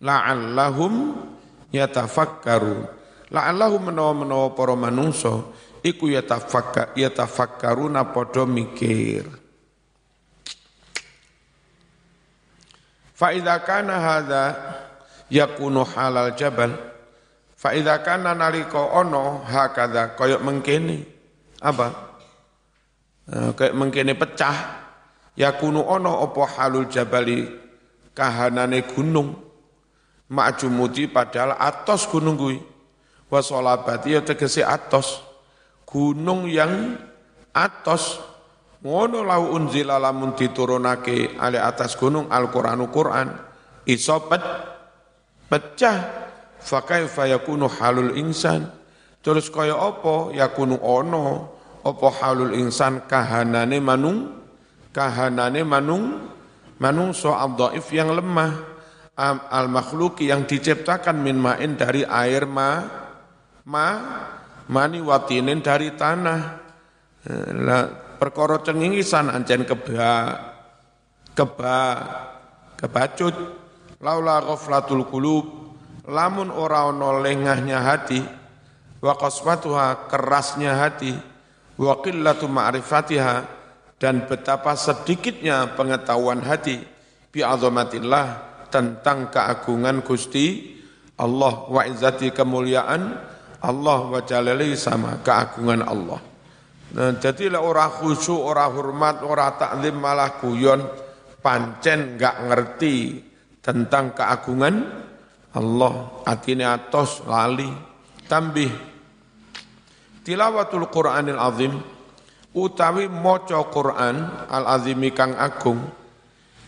la'allahum 0.00 0.92
yatafakkaru. 1.72 2.84
La'allahum 3.32 3.92
menawa-menawa 3.92 4.52
para 4.52 4.76
manungsa 4.76 5.40
iku 5.84 6.08
yatafakka 6.08 6.96
yatafakkaruna 6.96 8.08
padha 8.08 8.48
mikir. 8.48 9.28
Fa 13.12 13.30
idza 13.36 13.60
kana 13.60 14.00
hadza 14.00 14.42
yakunu 15.28 15.84
halal 15.84 16.32
jabal 16.34 16.72
fa 17.54 17.76
idza 17.76 18.00
kana 18.00 18.32
nalika 18.34 18.80
ana 18.96 19.44
hakadha 19.44 20.16
kaya 20.16 20.40
mengkene. 20.40 21.04
Apa? 21.60 21.92
Eh, 23.28 23.52
kaya 23.52 23.76
mengkene 23.76 24.16
pecah 24.16 24.56
yakunu 25.36 25.84
ana 25.84 26.16
apa 26.24 26.42
halul 26.56 26.88
jabali 26.88 27.44
kahanane 28.16 28.88
gunung. 28.88 29.36
Ma'jumuti 30.24 31.04
padahal 31.12 31.60
atos 31.60 32.08
gunung 32.08 32.40
kuwi. 32.40 32.58
Wa 33.28 33.44
ya 34.08 34.24
tegese 34.24 34.64
atos 34.64 35.23
gunung 35.94 36.50
yang 36.50 36.98
atas. 37.54 38.18
Ngono 38.82 39.22
lau 39.22 39.54
unzila 39.54 39.96
lamun 39.96 40.34
diturunake 40.34 41.38
ale 41.38 41.62
atas 41.62 41.94
gunung 41.94 42.26
Al-Qur'anu 42.28 42.90
Qur'an. 42.90 43.30
Iso 43.86 44.26
pet, 44.26 44.42
pecah. 45.46 46.26
Fa 46.58 46.82
kaifa 46.82 47.30
yakunu 47.30 47.70
halul 47.70 48.18
insan? 48.18 48.66
Terus 49.22 49.48
kaya 49.48 49.78
apa? 49.78 50.34
Yakunu 50.34 50.82
ono. 50.82 51.54
Apa 51.80 52.08
halul 52.20 52.52
insan? 52.58 53.06
Kahanane 53.08 53.80
manung 53.80 54.44
kahanane 54.92 55.64
manung 55.64 56.28
manungso 56.76 57.32
dhaif 57.32 57.88
yang 57.94 58.12
lemah. 58.12 58.74
Al 59.48 59.70
makhluki 59.70 60.26
yang 60.28 60.42
diciptakan 60.42 61.22
min 61.22 61.38
ma'in 61.38 61.78
dari 61.78 62.02
air 62.02 62.50
ma 62.50 62.82
ma 63.62 63.88
mani 64.68 65.00
watinin 65.00 65.60
dari 65.64 65.92
tanah. 65.94 66.40
Lah 67.64 67.84
perkara 68.20 68.60
cengingisan 68.60 69.32
ancen 69.32 69.64
kebak 69.64 70.54
keba 71.34 71.80
kebacut 72.78 73.34
laula 74.04 74.44
ghaflatul 74.44 75.08
qulub 75.08 75.46
lamun 76.06 76.52
ora 76.52 76.86
ana 76.88 77.20
lengahnya 77.20 77.80
hati 77.80 78.20
wa 79.00 79.16
qaswatuha 79.16 80.08
kerasnya 80.08 80.76
hati 80.76 81.12
wa 81.80 81.98
qillatu 82.00 82.46
ma'rifatiha 82.46 83.36
dan 83.98 84.28
betapa 84.28 84.76
sedikitnya 84.78 85.74
pengetahuan 85.74 86.44
hati 86.44 86.80
bi 87.32 87.40
azamatillah 87.42 88.54
tentang 88.68 89.32
keagungan 89.32 90.04
Gusti 90.04 90.76
Allah 91.18 91.66
wa 91.70 91.82
izzati 91.86 92.30
kemuliaan 92.30 93.33
Allah 93.64 93.98
wa 94.12 94.20
jalali 94.20 94.76
sama 94.76 95.24
keagungan 95.24 95.80
Allah. 95.80 96.20
Nah, 96.94 97.16
jadi 97.16 97.50
lah 97.50 97.64
orang 97.64 97.90
khusyuk, 97.90 98.38
orang 98.38 98.70
hormat, 98.76 99.16
orang 99.24 99.56
taklim 99.56 99.96
malah 99.98 100.38
guyon, 100.38 100.84
pancen 101.40 102.14
enggak 102.14 102.36
ngerti 102.44 102.96
tentang 103.64 104.12
keagungan 104.12 104.84
Allah. 105.56 106.22
Artinya 106.22 106.76
atos 106.76 107.24
lali. 107.24 107.66
Tambih. 108.24 108.72
Tilawatul 110.24 110.88
Qur'anil 110.88 111.36
Azim 111.36 111.74
utawi 112.54 113.10
maca 113.10 113.60
Qur'an 113.68 114.46
al 114.46 114.64
azimi 114.78 115.10
kang 115.10 115.34
agung 115.34 115.84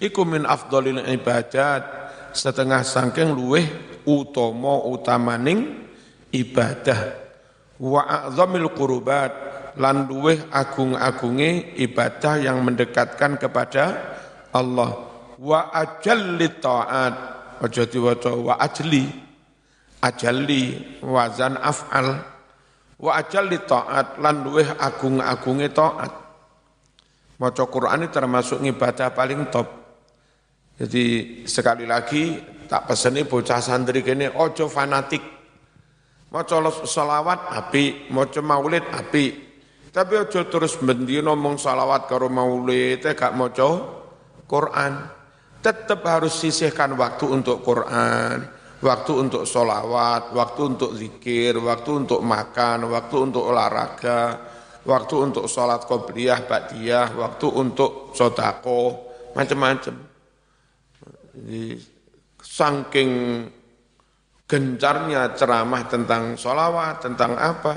iku 0.03 0.27
min 0.27 0.43
afdhalil 0.45 1.01
ibadat 1.07 1.83
setengah 2.35 2.83
sangking 2.83 3.33
luweh 3.33 3.65
utama 4.05 4.83
utamaning 4.85 5.86
ibadah. 6.37 7.01
Wa 7.77 8.29
a'zamil 8.29 8.73
qurubat 8.73 9.33
lan 9.77 10.09
luweh 10.09 10.49
agung-agunge 10.49 11.77
ibadah 11.77 12.41
yang 12.41 12.65
mendekatkan 12.65 13.37
kepada 13.37 13.85
Allah. 14.57 14.91
Wa 15.37 15.69
ajalli 15.73 16.49
ta'at 16.57 17.15
aja 17.61 17.85
diwaca 17.85 18.33
wa 18.33 18.57
ajli. 18.57 19.05
Ajalli 20.01 20.97
wazan 21.05 21.61
af'al. 21.61 22.09
Wa 22.97 23.21
ajalli 23.21 23.61
ta'at 23.61 24.17
lan 24.17 24.41
luweh 24.41 24.69
agung-agunge 24.81 25.69
taat. 25.77 26.13
Maca 27.37 27.65
Quran 27.69 28.09
ini 28.09 28.09
termasuk 28.09 28.65
ibadah 28.65 29.13
paling 29.13 29.53
top. 29.53 29.69
Jadi 30.81 31.05
sekali 31.45 31.85
lagi 31.85 32.41
tak 32.65 32.89
peseni 32.89 33.29
bocah 33.29 33.61
santri 33.61 34.01
kene 34.01 34.33
ojo 34.33 34.73
fanatik 34.73 35.36
maca 36.31 36.57
selawat 36.85 37.55
api 37.55 38.11
maca 38.11 38.41
maulid 38.43 38.83
api 38.83 39.27
tapi 39.97 40.13
ojo 40.13 40.45
terus 40.53 40.77
bendino 40.77 41.33
ngomong 41.33 41.57
salawat 41.57 42.05
karo 42.05 42.29
maulid 42.29 43.01
gak 43.01 43.33
maca 43.33 43.97
Quran. 44.45 44.93
Tetap 45.65 46.05
harus 46.07 46.39
sisihkan 46.39 46.95
waktu 46.95 47.27
untuk 47.27 47.67
Quran, 47.67 48.47
waktu 48.79 49.13
untuk 49.19 49.43
solawat, 49.49 50.31
waktu 50.31 50.61
untuk 50.63 50.95
zikir, 50.95 51.59
waktu 51.59 52.07
untuk 52.07 52.23
makan, 52.23 52.87
waktu 52.87 53.17
untuk 53.19 53.51
olahraga, 53.51 54.47
waktu 54.87 55.15
untuk 55.19 55.51
sholat 55.51 55.83
qobliyah, 55.83 56.47
ba'diyah, 56.47 57.19
waktu 57.19 57.47
untuk 57.51 58.15
sodako, 58.15 59.11
macam-macam. 59.35 59.97
Saking 62.39 63.11
gencarnya 64.47 65.35
ceramah 65.35 65.83
tentang 65.91 66.39
solawat, 66.39 67.03
tentang 67.03 67.35
apa, 67.35 67.75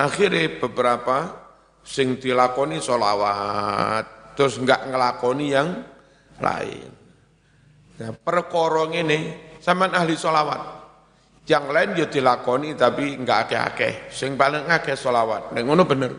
akhirnya 0.00 0.56
beberapa 0.56 1.16
sing 1.84 2.16
dilakoni 2.16 2.80
solawat, 2.80 4.32
terus 4.32 4.56
enggak 4.56 4.88
ngelakoni 4.88 5.46
yang 5.52 5.68
lain. 6.40 6.90
Nah, 8.00 8.10
perkorong 8.16 8.96
ini 8.96 9.20
sama 9.60 9.92
ahli 9.92 10.16
solawat. 10.16 10.80
Yang 11.42 11.66
lain 11.74 11.90
ya 11.98 12.06
dilakoni 12.08 12.72
tapi 12.78 13.18
enggak 13.18 13.50
akeh-akeh. 13.50 13.94
Sing 14.14 14.38
paling 14.38 14.64
akeh 14.66 14.96
solawat. 14.96 15.52
Nah, 15.52 15.62
ngono 15.62 15.84
bener. 15.84 16.12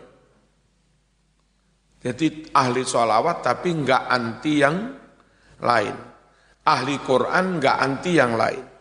Jadi 2.04 2.52
ahli 2.52 2.84
solawat 2.84 3.40
tapi 3.42 3.72
enggak 3.72 4.04
anti 4.12 4.54
yang 4.60 4.76
lain. 5.64 5.96
Ahli 6.68 6.96
Quran 7.00 7.46
enggak 7.58 7.78
anti 7.80 8.12
yang 8.14 8.36
lain. 8.36 8.73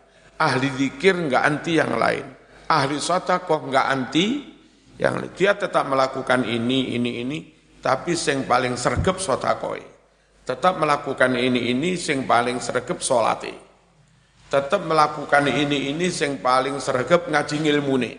Ahli 0.43 0.67
zikir 0.75 1.15
enggak 1.15 1.43
anti 1.47 1.79
yang 1.79 1.95
lain. 1.95 2.27
Ahli 2.67 2.99
sotakoh 2.99 3.71
enggak 3.71 3.87
anti 3.87 4.43
yang 4.99 5.23
lain. 5.23 5.31
Dia 5.31 5.55
tetap 5.55 5.87
melakukan 5.87 6.43
ini, 6.43 6.99
ini, 6.99 7.23
ini 7.23 7.37
tapi 7.79 8.15
sing 8.19 8.43
paling 8.43 8.75
sergep 8.75 9.19
sotakoi. 9.19 9.83
Tetap 10.43 10.75
melakukan 10.75 11.39
ini 11.39 11.71
ini 11.71 11.95
sing 11.95 12.27
paling 12.27 12.59
sergep 12.59 12.99
solati. 12.99 13.51
Tetap 14.51 14.83
melakukan 14.83 15.47
ini 15.47 15.95
ini 15.95 16.11
sing 16.11 16.43
paling 16.43 16.83
sergep 16.83 17.31
ngaji 17.31 17.55
ilmune. 17.63 18.11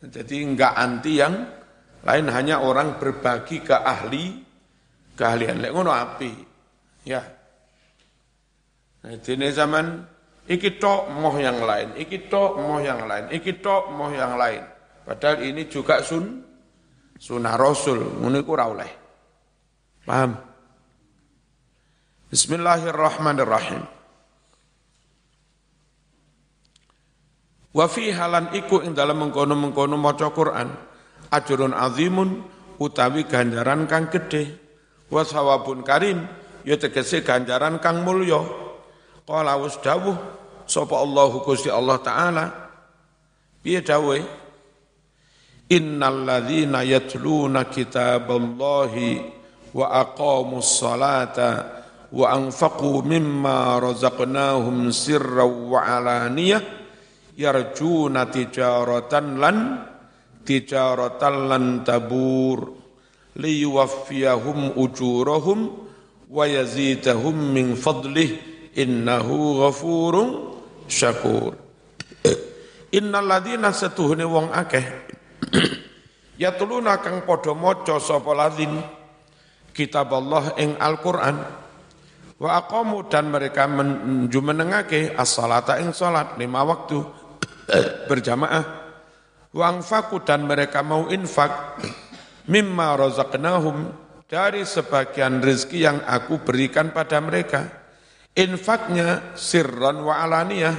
Jadi 0.00 0.36
enggak 0.40 0.72
anti 0.72 1.12
yang 1.20 1.34
lain 2.00 2.26
hanya 2.32 2.64
orang 2.64 2.96
berbagi 2.96 3.60
ke 3.60 3.76
ahli 3.76 4.40
keahlian. 5.16 5.60
Lek 5.60 5.72
ngono 5.76 5.92
api. 5.92 6.32
Ya. 7.04 7.20
Nah, 9.04 9.12
ini 9.12 9.48
zaman 9.52 10.15
iki 10.46 10.78
tok 10.78 11.10
moh 11.10 11.34
yang 11.38 11.62
lain, 11.62 11.94
iki 11.98 12.26
tok 12.30 12.58
moh 12.58 12.78
yang 12.82 13.06
lain, 13.06 13.30
iki 13.30 13.58
tok 13.58 13.90
moh 13.92 14.10
yang 14.10 14.34
lain. 14.38 14.62
Padahal 15.06 15.42
ini 15.46 15.70
juga 15.70 16.02
sun 16.02 16.42
Sunnah 17.16 17.56
Rasul, 17.56 18.20
ngono 18.20 18.36
iku. 18.44 18.52
Paham? 20.04 20.30
Bismillahirrahmanirrahim. 22.28 23.82
Wa 27.72 27.86
fi 27.88 28.12
halan 28.12 28.52
iku 28.56 28.80
ing 28.84 28.96
dalam 28.96 29.20
mengkono-mengkono 29.20 30.00
maca 30.00 30.32
Quran 30.32 30.68
ajrun 31.28 31.76
azimun 31.76 32.44
utawi 32.80 33.28
ganjaran 33.28 33.84
kang 33.84 34.08
gedhe 34.08 34.56
wa 35.12 35.20
sawabun 35.20 35.84
karim 35.84 36.24
ya 36.64 36.80
tegese 36.80 37.20
ganjaran 37.20 37.76
kang 37.76 38.00
mulya 38.00 38.40
qala 39.26 39.58
wasdawuh 39.58 40.14
sapa 40.70 40.94
Allahu 41.02 41.42
Gusti 41.42 41.66
Allah 41.66 41.98
taala? 41.98 42.44
Piye 43.60 43.82
dawuhe? 43.82 44.22
Innalladzina 45.66 46.86
yatluna 46.86 47.66
kitaballahi 47.66 49.18
wa 49.74 49.86
aqamus 49.98 50.78
salata 50.78 51.82
wa 52.14 52.30
anfaqu 52.30 53.02
mimma 53.02 53.82
razaqnahum 53.82 54.94
sirran 54.94 55.66
wa 55.74 55.82
alaniyah 55.82 56.62
yarjuna 57.34 58.30
tijaratan 58.30 59.42
lan 59.42 59.56
tijaratan 60.46 61.50
lan 61.50 61.64
tabur 61.82 62.62
liyuwaffiyahum 63.34 64.78
ujurahum 64.78 65.58
wa 66.30 66.42
yazidahum 66.46 67.34
min 67.50 67.74
fadlih 67.74 68.55
innahu 68.76 69.64
ghafurun 69.64 70.28
syakur. 70.86 71.56
Innalladzina 72.92 73.74
satuhne 73.74 74.24
wong 74.24 74.54
akeh 74.54 74.84
ya 76.42 76.54
tuluna 76.54 77.02
kang 77.02 77.26
padha 77.26 77.52
maca 77.52 77.98
sapa 77.98 78.30
ladin 78.32 78.78
kitab 79.74 80.12
Allah 80.14 80.54
ing 80.60 80.78
Al-Qur'an. 80.78 81.36
Wa 82.36 82.60
aqamu 82.60 83.08
dan 83.08 83.32
mereka 83.32 83.64
menjumenengake 83.64 85.16
as-salata 85.16 85.80
ing 85.80 85.96
salat 85.96 86.36
lima 86.36 86.62
waktu 86.62 87.00
berjamaah. 88.12 88.64
Wa 89.56 89.72
anfaqu 89.72 90.20
dan 90.20 90.44
mereka 90.44 90.84
mau 90.84 91.08
infak 91.08 91.80
mimma 92.52 92.96
razaqnahum 92.96 93.88
dari 94.28 94.68
sebagian 94.68 95.40
rezeki 95.40 95.78
yang 95.80 95.98
aku 96.04 96.44
berikan 96.44 96.92
pada 96.92 97.18
mereka 97.24 97.85
infaknya 98.36 99.34
sirran 99.34 100.04
wa 100.04 100.20
alaniyah 100.20 100.76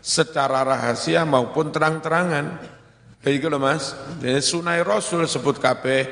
secara 0.00 0.64
rahasia 0.64 1.28
maupun 1.28 1.68
terang-terangan 1.70 2.74
Iku 3.24 3.48
lho 3.48 3.56
Mas, 3.56 3.96
ini 4.20 4.36
sunai 4.36 4.84
Rasul 4.84 5.24
sebut 5.24 5.56
kabeh 5.56 6.04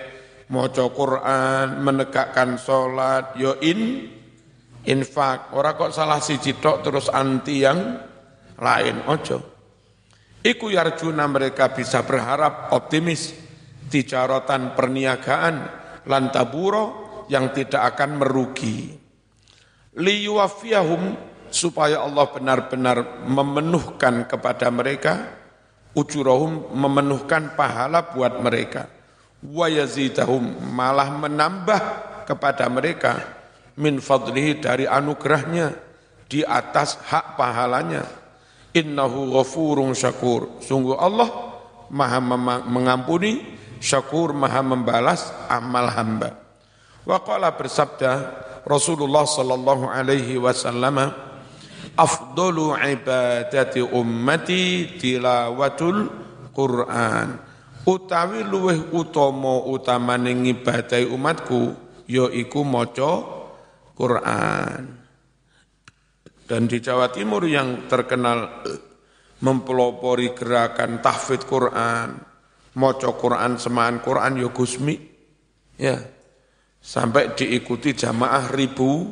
maca 0.49 0.89
Quran, 0.89 1.85
menegakkan 1.85 2.57
sholat, 2.57 3.37
yo 3.37 3.61
in 3.61 4.09
infak. 4.89 5.53
Ora 5.53 5.77
kok 5.77 5.93
salah 5.93 6.25
si 6.25 6.41
tok 6.41 6.81
terus 6.81 7.13
anti 7.13 7.61
yang 7.61 8.01
lain, 8.57 9.05
ojo. 9.05 9.39
Iku 10.41 10.73
yarjuna 10.73 11.29
mereka 11.29 11.77
bisa 11.77 12.01
berharap 12.01 12.73
optimis 12.73 13.37
tijaratan 13.93 14.73
perniagaan 14.73 15.55
lantaburo 16.09 16.85
yang 17.29 17.53
tidak 17.53 17.93
akan 17.93 18.25
merugi. 18.25 19.02
Liyuwafiyahum 19.93 21.17
supaya 21.53 22.01
Allah 22.01 22.25
benar-benar 22.33 23.29
memenuhkan 23.29 24.25
kepada 24.25 24.73
mereka 24.73 25.37
ujurahum 25.93 26.73
memenuhkan 26.73 27.53
pahala 27.53 28.01
buat 28.17 28.41
mereka 28.41 28.89
wa 29.43 29.69
malah 30.73 31.09
menambah 31.19 31.81
kepada 32.25 32.71
mereka 32.71 33.21
min 33.77 33.99
fadlihi 33.99 34.63
dari 34.63 34.85
anugerahnya 34.87 35.75
di 36.31 36.41
atas 36.47 36.97
hak 37.11 37.37
pahalanya. 37.37 38.07
Innahu 38.73 39.37
ghafurun 39.37 39.93
syakur. 39.93 40.65
Sungguh 40.65 40.97
Allah 40.97 41.29
maha 41.93 42.25
mengampuni, 42.65 43.45
syakur 43.83 44.33
maha 44.33 44.65
membalas 44.65 45.29
amal 45.53 45.93
hamba. 45.93 46.41
Wa 47.03 47.19
qala 47.23 47.59
bersabda 47.59 48.13
Rasulullah 48.63 49.27
sallallahu 49.27 49.91
alaihi 49.91 50.39
wasallam 50.39 51.11
afdalu 51.99 52.79
ibadati 52.79 53.83
ummati 53.83 54.97
tilawatul 55.03 56.07
Quran. 56.55 57.51
Utawi 57.83 58.47
luweh 58.47 58.95
utama 58.95 59.67
utamane 59.67 60.31
ngibadahi 60.31 61.11
umatku 61.11 61.75
yaiku 62.07 62.63
maca 62.63 63.27
Quran. 63.99 65.03
Dan 66.47 66.71
di 66.71 66.79
Jawa 66.79 67.11
Timur 67.11 67.43
yang 67.51 67.91
terkenal 67.91 68.63
mempelopori 69.43 70.31
gerakan 70.39 71.03
tahfidz 71.03 71.51
Quran 71.51 72.15
maca 72.79 73.11
Quran 73.19 73.59
semaan 73.59 73.99
Quran 73.99 74.39
ya 74.39 74.49
Gusmi 74.55 74.97
ya 75.77 75.99
sampai 76.83 77.39
diikuti 77.39 77.95
jamaah 77.95 78.51
ribu 78.51 79.07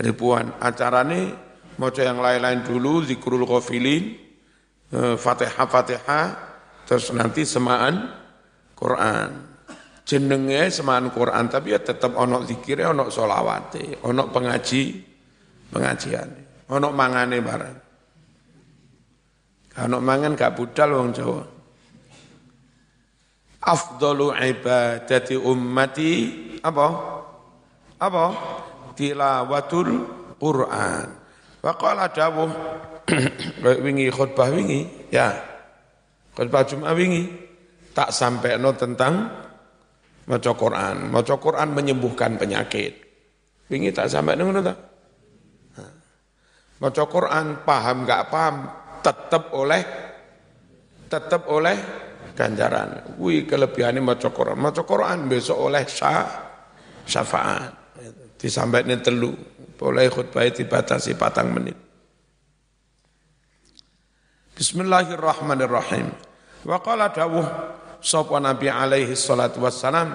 ribuan 0.00 0.56
acarane 0.56 1.36
maca 1.76 2.00
yang 2.00 2.18
lain-lain 2.18 2.64
dulu 2.64 3.04
zikrul 3.04 3.44
ghafilin 3.44 4.16
eh, 4.88 5.14
Fatihah-Fatihah 5.20 6.26
terus 6.88 7.12
nanti 7.12 7.44
semaan 7.44 8.24
Quran. 8.74 9.30
Jenenge 10.04 10.68
semaan 10.68 11.08
Quran 11.08 11.48
tapi 11.48 11.72
ya 11.72 11.80
tetap 11.80 12.12
ono 12.12 12.44
zikire, 12.44 12.84
ono 12.84 13.08
solawate, 13.08 14.04
ono 14.04 14.28
pengaji, 14.28 15.00
pengajian, 15.72 16.28
ono 16.68 16.92
mangane 16.92 17.40
barang. 17.40 17.76
Ono 19.88 19.96
mangan 20.04 20.36
gak 20.36 20.54
budal 20.54 20.90
wong 20.92 21.10
Jawa. 21.16 21.53
Afdalu 23.64 24.36
ibadati 24.36 25.40
ummati 25.40 26.12
apa? 26.60 26.86
Apa? 27.96 28.24
Tilawatul 28.92 29.90
Quran. 30.36 31.06
Wa 31.64 31.72
qala 31.80 32.12
dawuh 32.12 32.52
wingi 33.84 34.08
khutbah 34.12 34.48
wingi 34.52 35.08
ya 35.12 35.32
Khutbah 36.34 36.64
Jumat 36.64 36.92
wingi 36.96 37.24
tak 37.94 38.10
sampai 38.10 38.58
no 38.58 38.74
tentang 38.76 39.32
maca 40.28 40.52
Quran. 40.52 41.08
Maca 41.08 41.34
Quran 41.38 41.68
menyembuhkan 41.72 42.36
penyakit. 42.36 42.92
Wingi 43.70 43.94
tak 43.94 44.10
sampai 44.12 44.34
no 44.36 44.50
tak? 44.60 44.78
Maca 46.82 47.04
Quran 47.06 47.64
paham 47.64 48.04
enggak 48.04 48.28
paham 48.28 48.66
tetap 49.00 49.54
oleh 49.54 49.82
tetap 51.06 51.46
oleh 51.46 52.03
ganjaran. 52.34 53.16
Wih 53.16 53.46
kelebihannya 53.46 54.02
maca 54.02 54.28
Quran. 54.28 54.58
Maca 54.58 54.82
Quran 54.82 55.30
besok 55.30 55.70
oleh 55.70 55.86
sya, 55.86 56.26
syafaat. 57.06 57.96
Disampaikan 58.36 59.00
telu. 59.00 59.32
Boleh 59.74 60.06
khutbah 60.06 60.46
dibatasi 60.46 61.18
patang 61.18 61.50
menit. 61.50 61.74
Bismillahirrahmanirrahim. 64.54 66.14
Wa 66.62 66.78
qala 66.78 67.10
dawuh 67.10 67.46
sapa 67.98 68.38
Nabi 68.38 68.70
alaihi 68.70 69.18
salatu 69.18 69.64
wassalam 69.64 70.14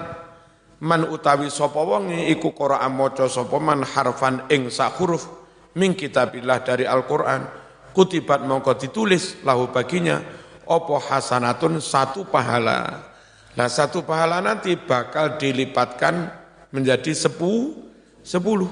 man 0.79 1.01
utawi 1.11 1.51
sapa 1.51 1.81
wong 1.81 2.13
iku 2.31 2.55
Qur'an 2.55 2.93
maca 2.93 3.27
sapa 3.27 3.57
man 3.59 3.83
harfan 3.83 4.47
ing 4.47 4.71
sak 4.71 4.95
huruf 5.01 5.27
min 5.75 5.97
kitabillah 5.97 6.63
dari 6.63 6.87
Al-Qur'an 6.87 7.43
kutibat 7.91 8.45
mongko 8.45 8.79
ditulis 8.79 9.43
lahu 9.43 9.73
baginya 9.73 10.21
opo 10.69 11.01
hasanatun? 11.01 11.81
Satu 11.81 12.29
pahala. 12.29 13.09
Nah 13.57 13.65
satu 13.65 14.05
pahala 14.05 14.39
nanti 14.39 14.77
bakal 14.77 15.41
dilipatkan 15.41 16.29
menjadi 16.69 17.11
sepu, 17.17 17.73
sepuluh. 18.21 18.69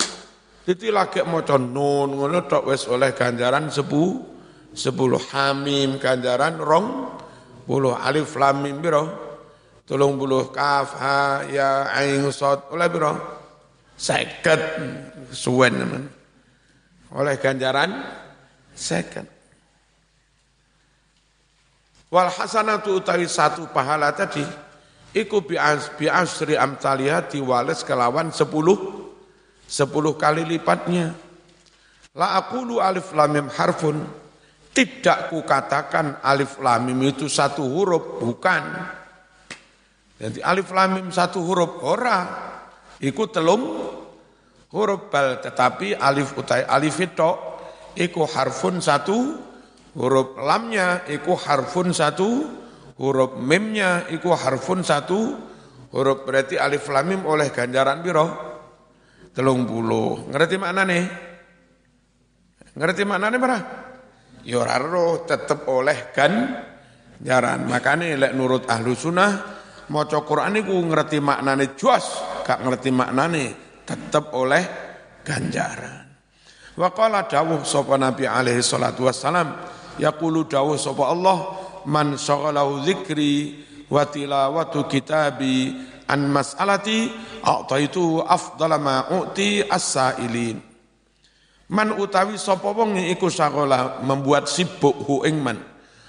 Jadi 0.67 0.93
lagi 0.93 1.23
mau 1.25 1.41
nun 1.57 2.13
ngono 2.13 2.45
tok 2.45 2.69
wes 2.69 2.85
oleh 2.85 3.11
ganjaran 3.17 3.73
sepuluh 3.73 4.21
sepuluh. 4.77 5.17
Hamim 5.33 5.97
ganjaran 5.97 6.61
rong 6.61 7.17
puluh. 7.65 7.97
Alif 7.97 8.37
lam 8.37 8.61
mim 8.63 8.77
biro 8.77 9.07
tulung 9.87 10.15
puluh. 10.19 10.53
Kaf 10.53 10.95
ha 11.01 11.47
ya 11.49 11.89
ain 11.97 12.23
sod 12.29 12.69
oleh 12.71 12.87
biro 12.91 13.11
seket. 13.97 14.61
Suwen 15.27 15.75
oleh 17.11 17.35
ganjaran 17.35 18.03
seket 18.71 19.36
wal 22.11 22.29
hasanatu 22.31 22.99
utawi 22.99 23.27
satu 23.27 23.69
pahala 23.71 24.13
tadi 24.15 24.43
iku 25.15 25.43
bi 25.43 25.57
asri 26.07 26.55
amtalia 26.55 27.25
diwales 27.25 27.83
kelawan 27.83 28.31
sepuluh 28.31 29.09
sepuluh 29.67 30.15
kali 30.15 30.47
lipatnya 30.47 31.11
la 32.15 32.39
aqulu 32.39 32.79
alif 32.79 33.11
lam 33.11 33.29
mim 33.35 33.47
harfun 33.51 34.27
tidak 34.77 35.33
kukatakan 35.33 36.21
alif 36.21 36.61
lamim 36.61 37.01
itu 37.09 37.25
satu 37.25 37.65
huruf, 37.65 38.21
bukan. 38.21 38.61
Jadi 40.21 40.37
alif 40.45 40.69
lamim 40.69 41.09
satu 41.09 41.41
huruf, 41.41 41.81
ora. 41.81 42.45
Iku 43.01 43.25
telung 43.25 43.65
huruf 44.69 45.09
bal, 45.09 45.41
tetapi 45.41 45.97
alif 45.97 46.37
utai 46.37 46.61
alif 46.69 47.01
itu, 47.01 47.31
iku 47.97 48.29
harfun 48.29 48.77
satu 48.77 49.46
huruf 49.97 50.37
lamnya, 50.37 51.03
iku 51.09 51.33
harfun 51.33 51.89
satu 51.91 52.45
huruf 53.01 53.41
mimnya, 53.41 54.05
iku 54.13 54.31
harfun 54.37 54.85
satu 54.85 55.35
huruf. 55.91 56.23
Berarti 56.23 56.61
alif 56.61 56.85
lamim 56.93 57.25
oleh 57.25 57.49
ganjaran 57.49 58.05
biro, 58.05 58.27
telung 59.33 59.65
puluh. 59.65 60.29
Ngerti 60.29 60.55
makna 60.61 60.85
nih? 60.85 61.05
Ngerti 62.77 63.01
makna 63.09 63.33
nih 63.33 63.41
ya 64.47 64.63
ora 64.63 64.79
tetep 65.27 65.67
oleh 65.67 66.13
kan 66.15 66.31
jaran. 67.19 67.67
Makanya 67.67 68.15
lek 68.15 68.33
nurut 68.37 68.63
ahlu 68.71 68.95
sunnah 68.95 69.59
maca 69.91 70.23
Quran 70.23 70.55
niku 70.55 70.77
ngerti 70.87 71.19
maknane 71.19 71.75
juas, 71.75 72.05
gak 72.47 72.63
ngerti 72.63 72.89
maknane 72.95 73.45
tetep 73.83 74.31
oleh 74.31 74.63
ganjaran. 75.27 76.07
Wa 76.77 76.93
qala 76.95 77.27
dawuh 77.27 77.65
sapa 77.67 77.99
Nabi 77.99 78.23
alaihi 78.29 78.63
salatu 78.63 79.09
wassalam 79.09 79.76
yaqulu 79.97 80.49
dawuh 80.49 80.77
sapa 80.77 81.09
Allah 81.09 81.37
man 81.85 82.17
syaghalahu 82.17 82.85
dzikri 82.85 83.65
wa 83.89 84.05
tilawatu 84.05 84.85
kitabi 84.89 85.75
an 86.07 86.31
mas'alati 86.31 87.11
a'taitu 87.43 88.23
afdala 88.23 88.79
ma 88.79 89.09
u'ti 89.11 89.65
as-sailin 89.67 90.67
Man 91.67 91.99
utawi 91.99 92.39
sapa 92.39 92.71
wong 92.71 92.95
iku 93.11 93.27
sakola 93.27 93.99
membuat 93.99 94.47
sibuk 94.47 95.03
hu 95.03 95.27
ing 95.27 95.43
man. 95.43 95.59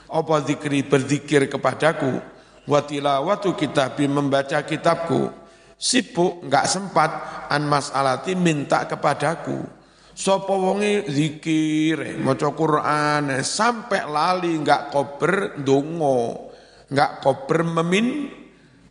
Apa 0.07 0.47
zikri 0.47 0.87
berzikir 0.87 1.51
kepadaku 1.51 2.23
wa 2.71 2.79
tilawatu 2.87 3.59
kitabi 3.59 4.07
membaca 4.07 4.63
kitabku. 4.63 5.35
Sibuk 5.75 6.47
enggak 6.47 6.71
sempat 6.71 7.11
an 7.51 7.67
masalati 7.67 8.39
minta 8.39 8.87
kepadaku. 8.87 9.67
Sapa 10.19 10.51
wonge 10.51 11.07
zikir, 11.07 12.19
maca 12.19 12.51
Quran 12.51 13.39
sampai 13.39 14.03
lali 14.03 14.51
enggak 14.51 14.91
kober 14.91 15.55
dongo, 15.63 16.51
enggak 16.91 17.23
kober 17.23 17.63
memin 17.63 18.27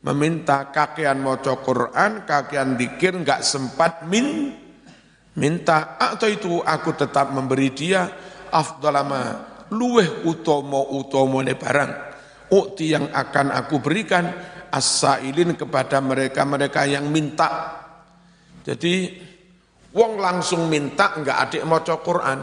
meminta 0.08 0.72
kakean 0.72 1.20
maca 1.20 1.60
Quran, 1.60 2.24
kakean 2.24 2.80
zikir 2.80 3.20
enggak 3.20 3.44
sempat 3.44 4.08
min 4.08 4.56
minta 5.36 6.00
atau 6.00 6.32
itu 6.32 6.64
aku 6.64 6.96
tetap 6.96 7.36
memberi 7.36 7.76
dia 7.76 8.08
afdalama 8.48 9.44
luweh 9.76 10.24
utomo 10.24 10.96
utomo 10.96 11.44
ne 11.44 11.60
barang 11.60 11.92
ukti 12.56 12.96
yang 12.96 13.12
akan 13.12 13.52
aku 13.52 13.84
berikan 13.84 14.32
as-sailin 14.72 15.60
kepada 15.60 16.00
mereka-mereka 16.00 16.88
yang 16.88 17.12
minta. 17.12 17.84
Jadi 18.64 18.96
wong 19.98 20.22
langsung 20.22 20.70
minta 20.70 21.18
enggak 21.18 21.50
adik 21.50 21.64
maca 21.66 21.98
Quran. 21.98 22.40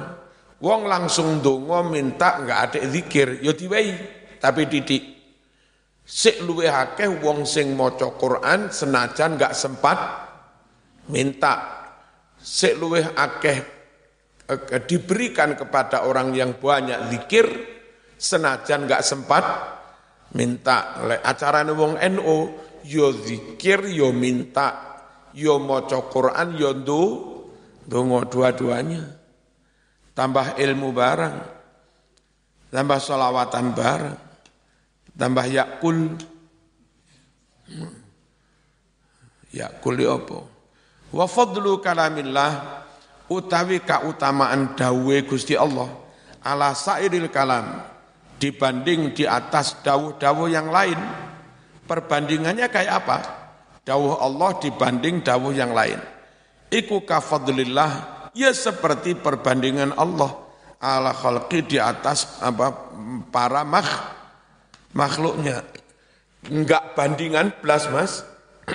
Wong 0.58 0.90
langsung 0.90 1.38
dongo 1.38 1.86
minta 1.86 2.42
enggak 2.42 2.58
adik 2.70 2.84
zikir. 2.90 3.28
Yo 3.38 3.54
diwehi 3.54 3.94
tapi 4.42 4.66
didik. 4.66 5.14
Sik 6.04 6.42
luweh 6.42 6.68
akeh 6.68 7.22
wong 7.22 7.46
sing 7.46 7.78
maca 7.78 8.10
Quran 8.18 8.74
senajan 8.74 9.38
enggak 9.38 9.54
sempat 9.54 9.98
minta. 11.06 11.54
Sik 12.42 12.74
luweh 12.76 13.06
akeh 13.14 13.58
eh, 14.50 14.82
diberikan 14.84 15.54
kepada 15.54 16.04
orang 16.10 16.34
yang 16.34 16.58
banyak 16.58 17.14
zikir 17.14 17.46
senajan 18.18 18.88
nggak 18.88 19.04
sempat 19.04 19.44
minta. 20.34 21.04
Le 21.04 21.20
acarane 21.20 21.72
wong 21.76 22.00
NU 22.18 22.38
yo 22.88 23.12
zikir 23.12 23.84
yo 23.88 24.10
minta. 24.10 24.96
Yo 25.34 25.58
maca 25.58 25.98
Quran 26.08 26.54
yo 26.54 26.70
Dongo 27.84 28.24
dua-duanya. 28.24 29.04
Tambah 30.14 30.56
ilmu 30.56 30.88
barang. 30.94 31.36
Tambah 32.72 32.98
solawatan 32.98 33.66
barang. 33.76 34.18
Tambah 35.14 35.46
yakul. 35.46 35.98
Yakul 39.54 39.94
di 39.94 40.06
apa? 40.08 40.38
Wa 41.14 41.26
fadlu 41.30 41.78
kalamillah 41.78 42.82
utawi 43.30 43.78
kautamaan 43.86 44.74
dawe 44.74 45.16
Gusti 45.22 45.54
Allah 45.54 45.86
ala 46.42 46.74
sairil 46.74 47.30
kalam 47.30 47.80
dibanding 48.42 49.14
di 49.14 49.24
atas 49.24 49.78
dawuh-dawuh 49.80 50.48
yang 50.50 50.68
lain. 50.68 50.98
Perbandingannya 51.84 52.66
kayak 52.68 52.92
apa? 53.04 53.18
Dawuh 53.84 54.18
Allah 54.18 54.56
dibanding 54.58 55.20
dawuh 55.20 55.52
yang 55.52 55.76
lain. 55.76 56.00
Iku 56.74 57.06
kafadlillah, 57.06 57.90
ya 58.34 58.50
seperti 58.50 59.14
perbandingan 59.14 59.94
Allah 59.94 60.34
ala 60.82 61.14
khalqi 61.14 61.62
di 61.62 61.78
atas 61.78 62.42
apa 62.42 62.74
para 63.30 63.62
makh, 63.62 63.94
makhluknya. 64.90 65.62
Enggak 66.50 66.98
bandingan 66.98 67.54
belas 67.62 67.86
mas. 67.94 68.26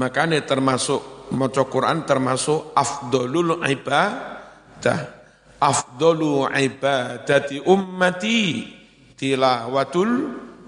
Makanya 0.00 0.44
termasuk 0.44 1.32
maca 1.32 1.64
Quran 1.64 2.04
termasuk 2.04 2.76
afdolul 2.76 3.64
ibadah. 3.64 5.24
Afdolu 5.62 6.50
ibadati 6.52 7.62
ummati 7.62 8.68
tilawatul 9.16 10.10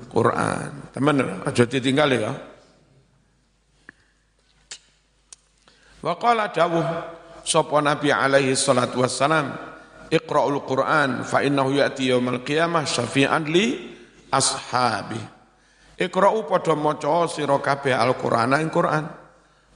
Quran. 0.08 0.94
Teman, 0.94 1.42
aja 1.44 1.66
ditinggal 1.66 2.08
ya. 2.14 2.53
Wa 6.04 6.20
qala 6.20 6.52
dawuh 6.52 6.84
sapa 7.40 7.80
Nabi 7.80 8.12
alaihi 8.12 8.52
salatu 8.52 9.00
wassalam 9.00 9.56
Iqra'ul 10.12 10.60
Qur'an 10.68 11.24
fa 11.24 11.40
innahu 11.40 11.72
ya'ti 11.80 12.12
yaumal 12.12 12.44
qiyamah 12.44 12.84
syafi'an 12.84 13.48
li 13.48 13.96
ashabi. 14.28 15.16
Iqra'u 15.96 16.44
padha 16.44 16.76
maca 16.76 17.24
sira 17.24 17.56
kabeh 17.56 17.96
Al-Qur'an 17.96 18.52
ing 18.60 18.68
Qur'an. 18.68 19.04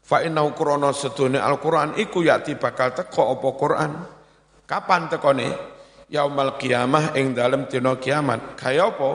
Fa 0.05 0.25
innahu 0.25 0.53
qur'ana 0.53 0.93
sedune 0.93 1.41
Al-Qur'an 1.41 1.97
iku 1.97 2.21
ya'ti 2.21 2.61
bakal 2.61 2.93
teko 2.93 3.33
apa 3.37 3.49
Qur'an. 3.57 3.93
Kapan 4.69 5.09
tekone? 5.09 5.49
Yaumal 6.13 6.61
qiyamah 6.61 7.17
ing 7.17 7.33
dalem 7.33 7.69
dina 7.69 7.97
kiamat. 7.97 8.57
Kaya 8.57 8.89
apa? 8.93 9.11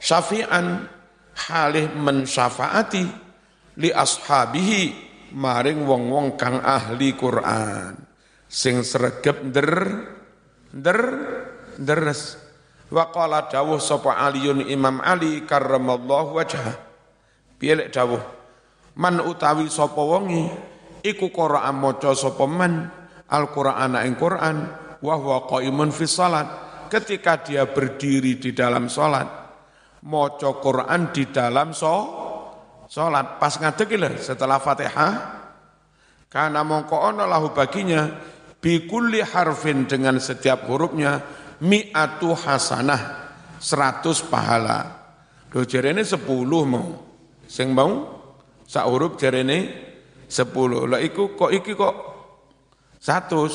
Syafi'an 0.00 0.84
halih 1.48 1.96
mensyafaati 1.96 3.04
li 3.80 3.88
ashabihi 3.88 5.11
maring 5.32 5.84
wong-wong 5.88 6.36
kang 6.36 6.60
ahli 6.60 7.16
Quran. 7.16 7.96
Sing 8.46 8.84
sregep 8.84 9.48
der 9.48 9.70
der 10.72 11.00
deres 11.80 12.36
wa 12.92 13.08
qala 13.08 13.48
dawuh 13.48 13.80
sapa 13.80 14.20
Aliun 14.20 14.68
Imam 14.68 15.00
Ali 15.00 15.48
karramallahu 15.48 16.36
wajha 16.36 16.76
piye 17.56 17.88
dawuh? 17.88 18.20
Man 19.00 19.24
utawi 19.24 19.72
sapa 19.72 19.96
wongi 19.96 20.52
iku 21.00 21.32
Qur'an 21.32 21.80
maca 21.80 22.12
sapa 22.12 22.44
man 22.44 22.92
Al-Qur'an 23.32 23.96
ing 24.04 24.20
Qur'an 24.20 24.56
wa 25.00 25.14
huwa 25.16 25.48
qaimun 25.48 25.88
fi 25.88 26.04
salat 26.04 26.46
ketika 26.92 27.40
dia 27.40 27.64
berdiri 27.64 28.36
di 28.36 28.52
dalam 28.52 28.92
salat 28.92 29.24
maca 30.04 30.50
Quran 30.60 31.08
di 31.14 31.24
dalam 31.32 31.72
so 31.72 32.21
Sholat 32.92 33.40
pas 33.40 33.56
ngadeg 33.56 34.20
setelah 34.20 34.60
Fatihah 34.60 35.12
karena 36.28 36.60
mongko 36.60 37.08
ono 37.08 37.24
lahu 37.24 37.56
baginya 37.56 38.04
bikulli 38.60 39.24
harfin 39.24 39.88
dengan 39.88 40.20
setiap 40.20 40.68
hurufnya 40.68 41.24
mi'atu 41.64 42.36
hasanah 42.36 43.32
seratus 43.56 44.20
pahala. 44.28 45.08
Lho 45.56 45.64
jarene 45.64 46.04
sepuluh 46.04 46.68
mau. 46.68 47.00
Sing 47.48 47.72
mau 47.72 48.12
sak 48.68 48.84
huruf 48.84 49.16
jarene 49.16 49.72
sepuluh. 50.28 50.84
Lah 50.84 51.00
iku 51.00 51.32
kok 51.32 51.48
iki 51.48 51.72
kok 51.72 51.96
satu 53.00 53.48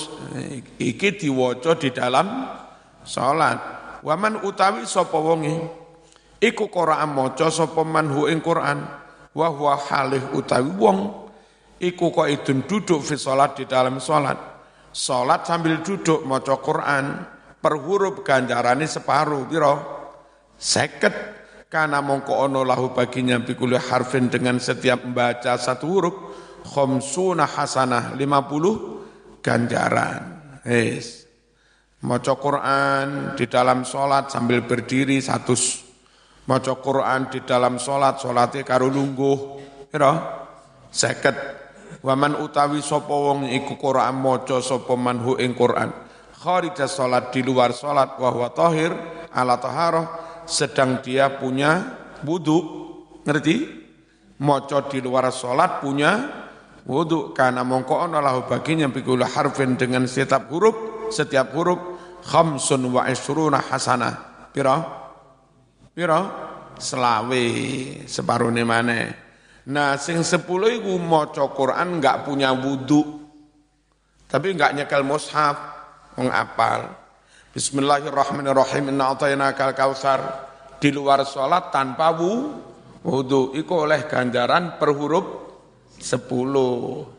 iki 0.81 1.13
diwaca 1.13 1.77
di 1.77 1.93
dalam 1.93 2.25
salat. 3.05 3.61
Waman 4.01 4.41
utawi 4.41 4.89
sapa 4.89 5.21
wonge 5.21 5.61
iku 6.41 6.73
Qur'an 6.73 7.13
maca 7.13 7.53
sapa 7.53 7.85
manhu 7.85 8.25
ing 8.33 8.41
Qur'an 8.41 9.05
wa 9.37 9.53
huwa 9.53 9.77
halih 9.77 10.33
utawi 10.33 10.73
wong 10.73 11.29
iku 11.77 12.09
kok 12.09 12.25
idun 12.25 12.65
duduk 12.65 13.05
fi 13.05 13.13
salat 13.13 13.53
di 13.53 13.69
dalam 13.69 14.01
salat. 14.01 14.57
Salat 14.89 15.45
sambil 15.45 15.85
duduk 15.85 16.25
maca 16.25 16.57
Quran 16.57 17.21
per 17.61 17.77
huruf 17.77 18.25
ganjarane 18.25 18.89
separuh 18.89 19.45
pira 19.45 19.77
seket. 20.57 21.37
Karena 21.67 21.99
mongko 21.99 22.47
ono 22.47 22.63
lahu 22.63 22.95
baginya 22.95 23.37
bikuli 23.43 23.75
harfin 23.75 24.31
dengan 24.31 24.55
setiap 24.57 25.03
membaca 25.03 25.59
satu 25.59 25.85
huruf 25.85 26.15
khomsuna 26.63 27.43
hasanah 27.43 28.15
50 28.15 29.43
ganjaran. 29.43 30.23
Yes. 30.63 31.27
maca 31.97 32.37
Quran 32.37 33.33
di 33.33 33.49
dalam 33.49 33.81
salat 33.81 34.29
sambil 34.29 34.61
berdiri 34.61 35.17
satu 35.17 35.57
maca 36.47 36.73
Quran 36.79 37.27
di 37.29 37.43
dalam 37.43 37.77
salat, 37.77 38.23
salate 38.23 38.63
karo 38.63 38.87
lungguh, 38.87 39.37
pira? 39.91 40.43
50. 40.89 42.01
Waman 42.01 42.39
utawi 42.39 42.79
sapa 42.79 43.11
wong 43.11 43.51
iku 43.51 43.75
Quran 43.75 44.15
maca 44.17 44.63
sapa 44.63 44.95
manhu 44.95 45.35
ing 45.37 45.53
Quran. 45.53 45.91
Kharija 46.37 46.87
salat 46.87 47.33
di 47.33 47.41
luar 47.43 47.73
salat 47.73 48.15
wa 48.15 48.29
huwa 48.29 48.53
tahir 48.53 48.93
ala 49.33 49.59
taharah 49.59 50.05
sedang 50.47 51.03
dia 51.03 51.27
punya 51.35 51.83
wudu. 52.23 52.59
Ngerti? 53.27 53.85
Maca 54.37 54.85
di 54.87 55.01
luar 55.01 55.33
salat 55.33 55.81
punya 55.81 56.29
wudu 56.85 57.33
karena 57.33 57.65
mongko 57.65 58.05
ana 58.05 58.21
lahu 58.21 58.45
baginya 58.45 58.87
bikul 58.87 59.25
harfin 59.25 59.75
dengan 59.75 60.05
setiap 60.05 60.47
huruf 60.53 61.09
setiap 61.09 61.51
huruf 61.57 61.79
khamsun 62.23 62.85
wa 62.93 63.09
isruna 63.09 63.59
hasanah. 63.59 64.47
Pira? 64.53 65.06
Piro? 65.97 66.21
Selawe, 66.77 67.45
separone 68.05 68.61
mana? 68.61 69.09
Nah, 69.73 69.97
sing 69.97 70.21
sepuluh 70.21 70.69
iku 70.69 70.93
maca 71.01 71.49
Quran 71.49 71.97
enggak 71.97 72.21
punya 72.21 72.53
wudhu. 72.53 73.25
Tapi 74.29 74.53
enggak 74.53 74.77
nyekel 74.77 75.01
mushaf, 75.01 75.57
wong 76.13 76.29
apal. 76.29 76.93
Bismillahirrahmanirrahim. 77.49 78.93
Inna 78.93 79.17
kal 79.57 79.73
kautsar. 79.73 80.21
Di 80.77 80.93
luar 80.93 81.25
sholat 81.25 81.73
tanpa 81.73 82.13
wu, 82.13 82.61
wudhu. 83.01 83.57
Iku 83.57 83.89
oleh 83.89 84.05
ganjaran 84.05 84.77
per 84.77 84.93
sepuluh. 85.97 87.09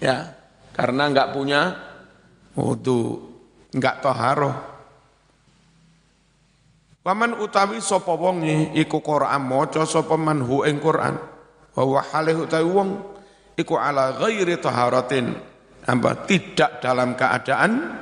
Ya, 0.00 0.32
karena 0.72 1.12
enggak 1.12 1.36
punya 1.36 1.76
wudhu. 2.56 3.28
Enggak 3.76 4.00
toharoh. 4.00 4.75
Waman 7.06 7.38
utawi 7.38 7.78
sapa 7.78 8.18
wonge 8.18 8.74
iku 8.74 8.98
Quran 8.98 9.46
maca 9.46 9.86
sapa 9.86 10.18
manhu 10.18 10.66
ing 10.66 10.82
Quran? 10.82 11.14
Wa 11.78 11.82
huwa 11.86 12.02
halih 12.02 12.42
utawi 12.42 12.66
wong 12.66 12.90
iku 13.54 13.78
ala 13.78 14.18
ghairi 14.18 14.58
taharatin. 14.58 15.30
Apa 15.86 16.26
tidak 16.26 16.82
dalam 16.82 17.14
keadaan 17.14 17.94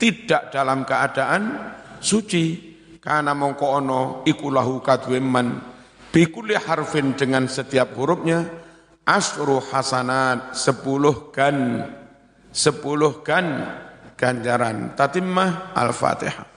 tidak 0.00 0.48
dalam 0.48 0.88
keadaan 0.88 1.42
suci. 2.00 2.72
Karena 2.96 3.36
mongko 3.36 3.66
ono 3.84 4.00
iku 4.24 4.48
lahu 4.48 4.80
kadwe 4.80 5.20
man 5.20 5.60
bikulli 6.08 6.56
harfin 6.56 7.12
dengan 7.12 7.44
setiap 7.44 7.92
hurufnya 7.92 8.40
asru 9.04 9.60
hasanat 9.60 10.56
sepuluh 10.56 11.28
gan. 11.28 11.92
Sepuluh 12.48 13.20
gan. 13.20 13.68
Ganjaran. 14.16 14.96
Tatimah 14.96 15.76
al-fatihah 15.76 16.53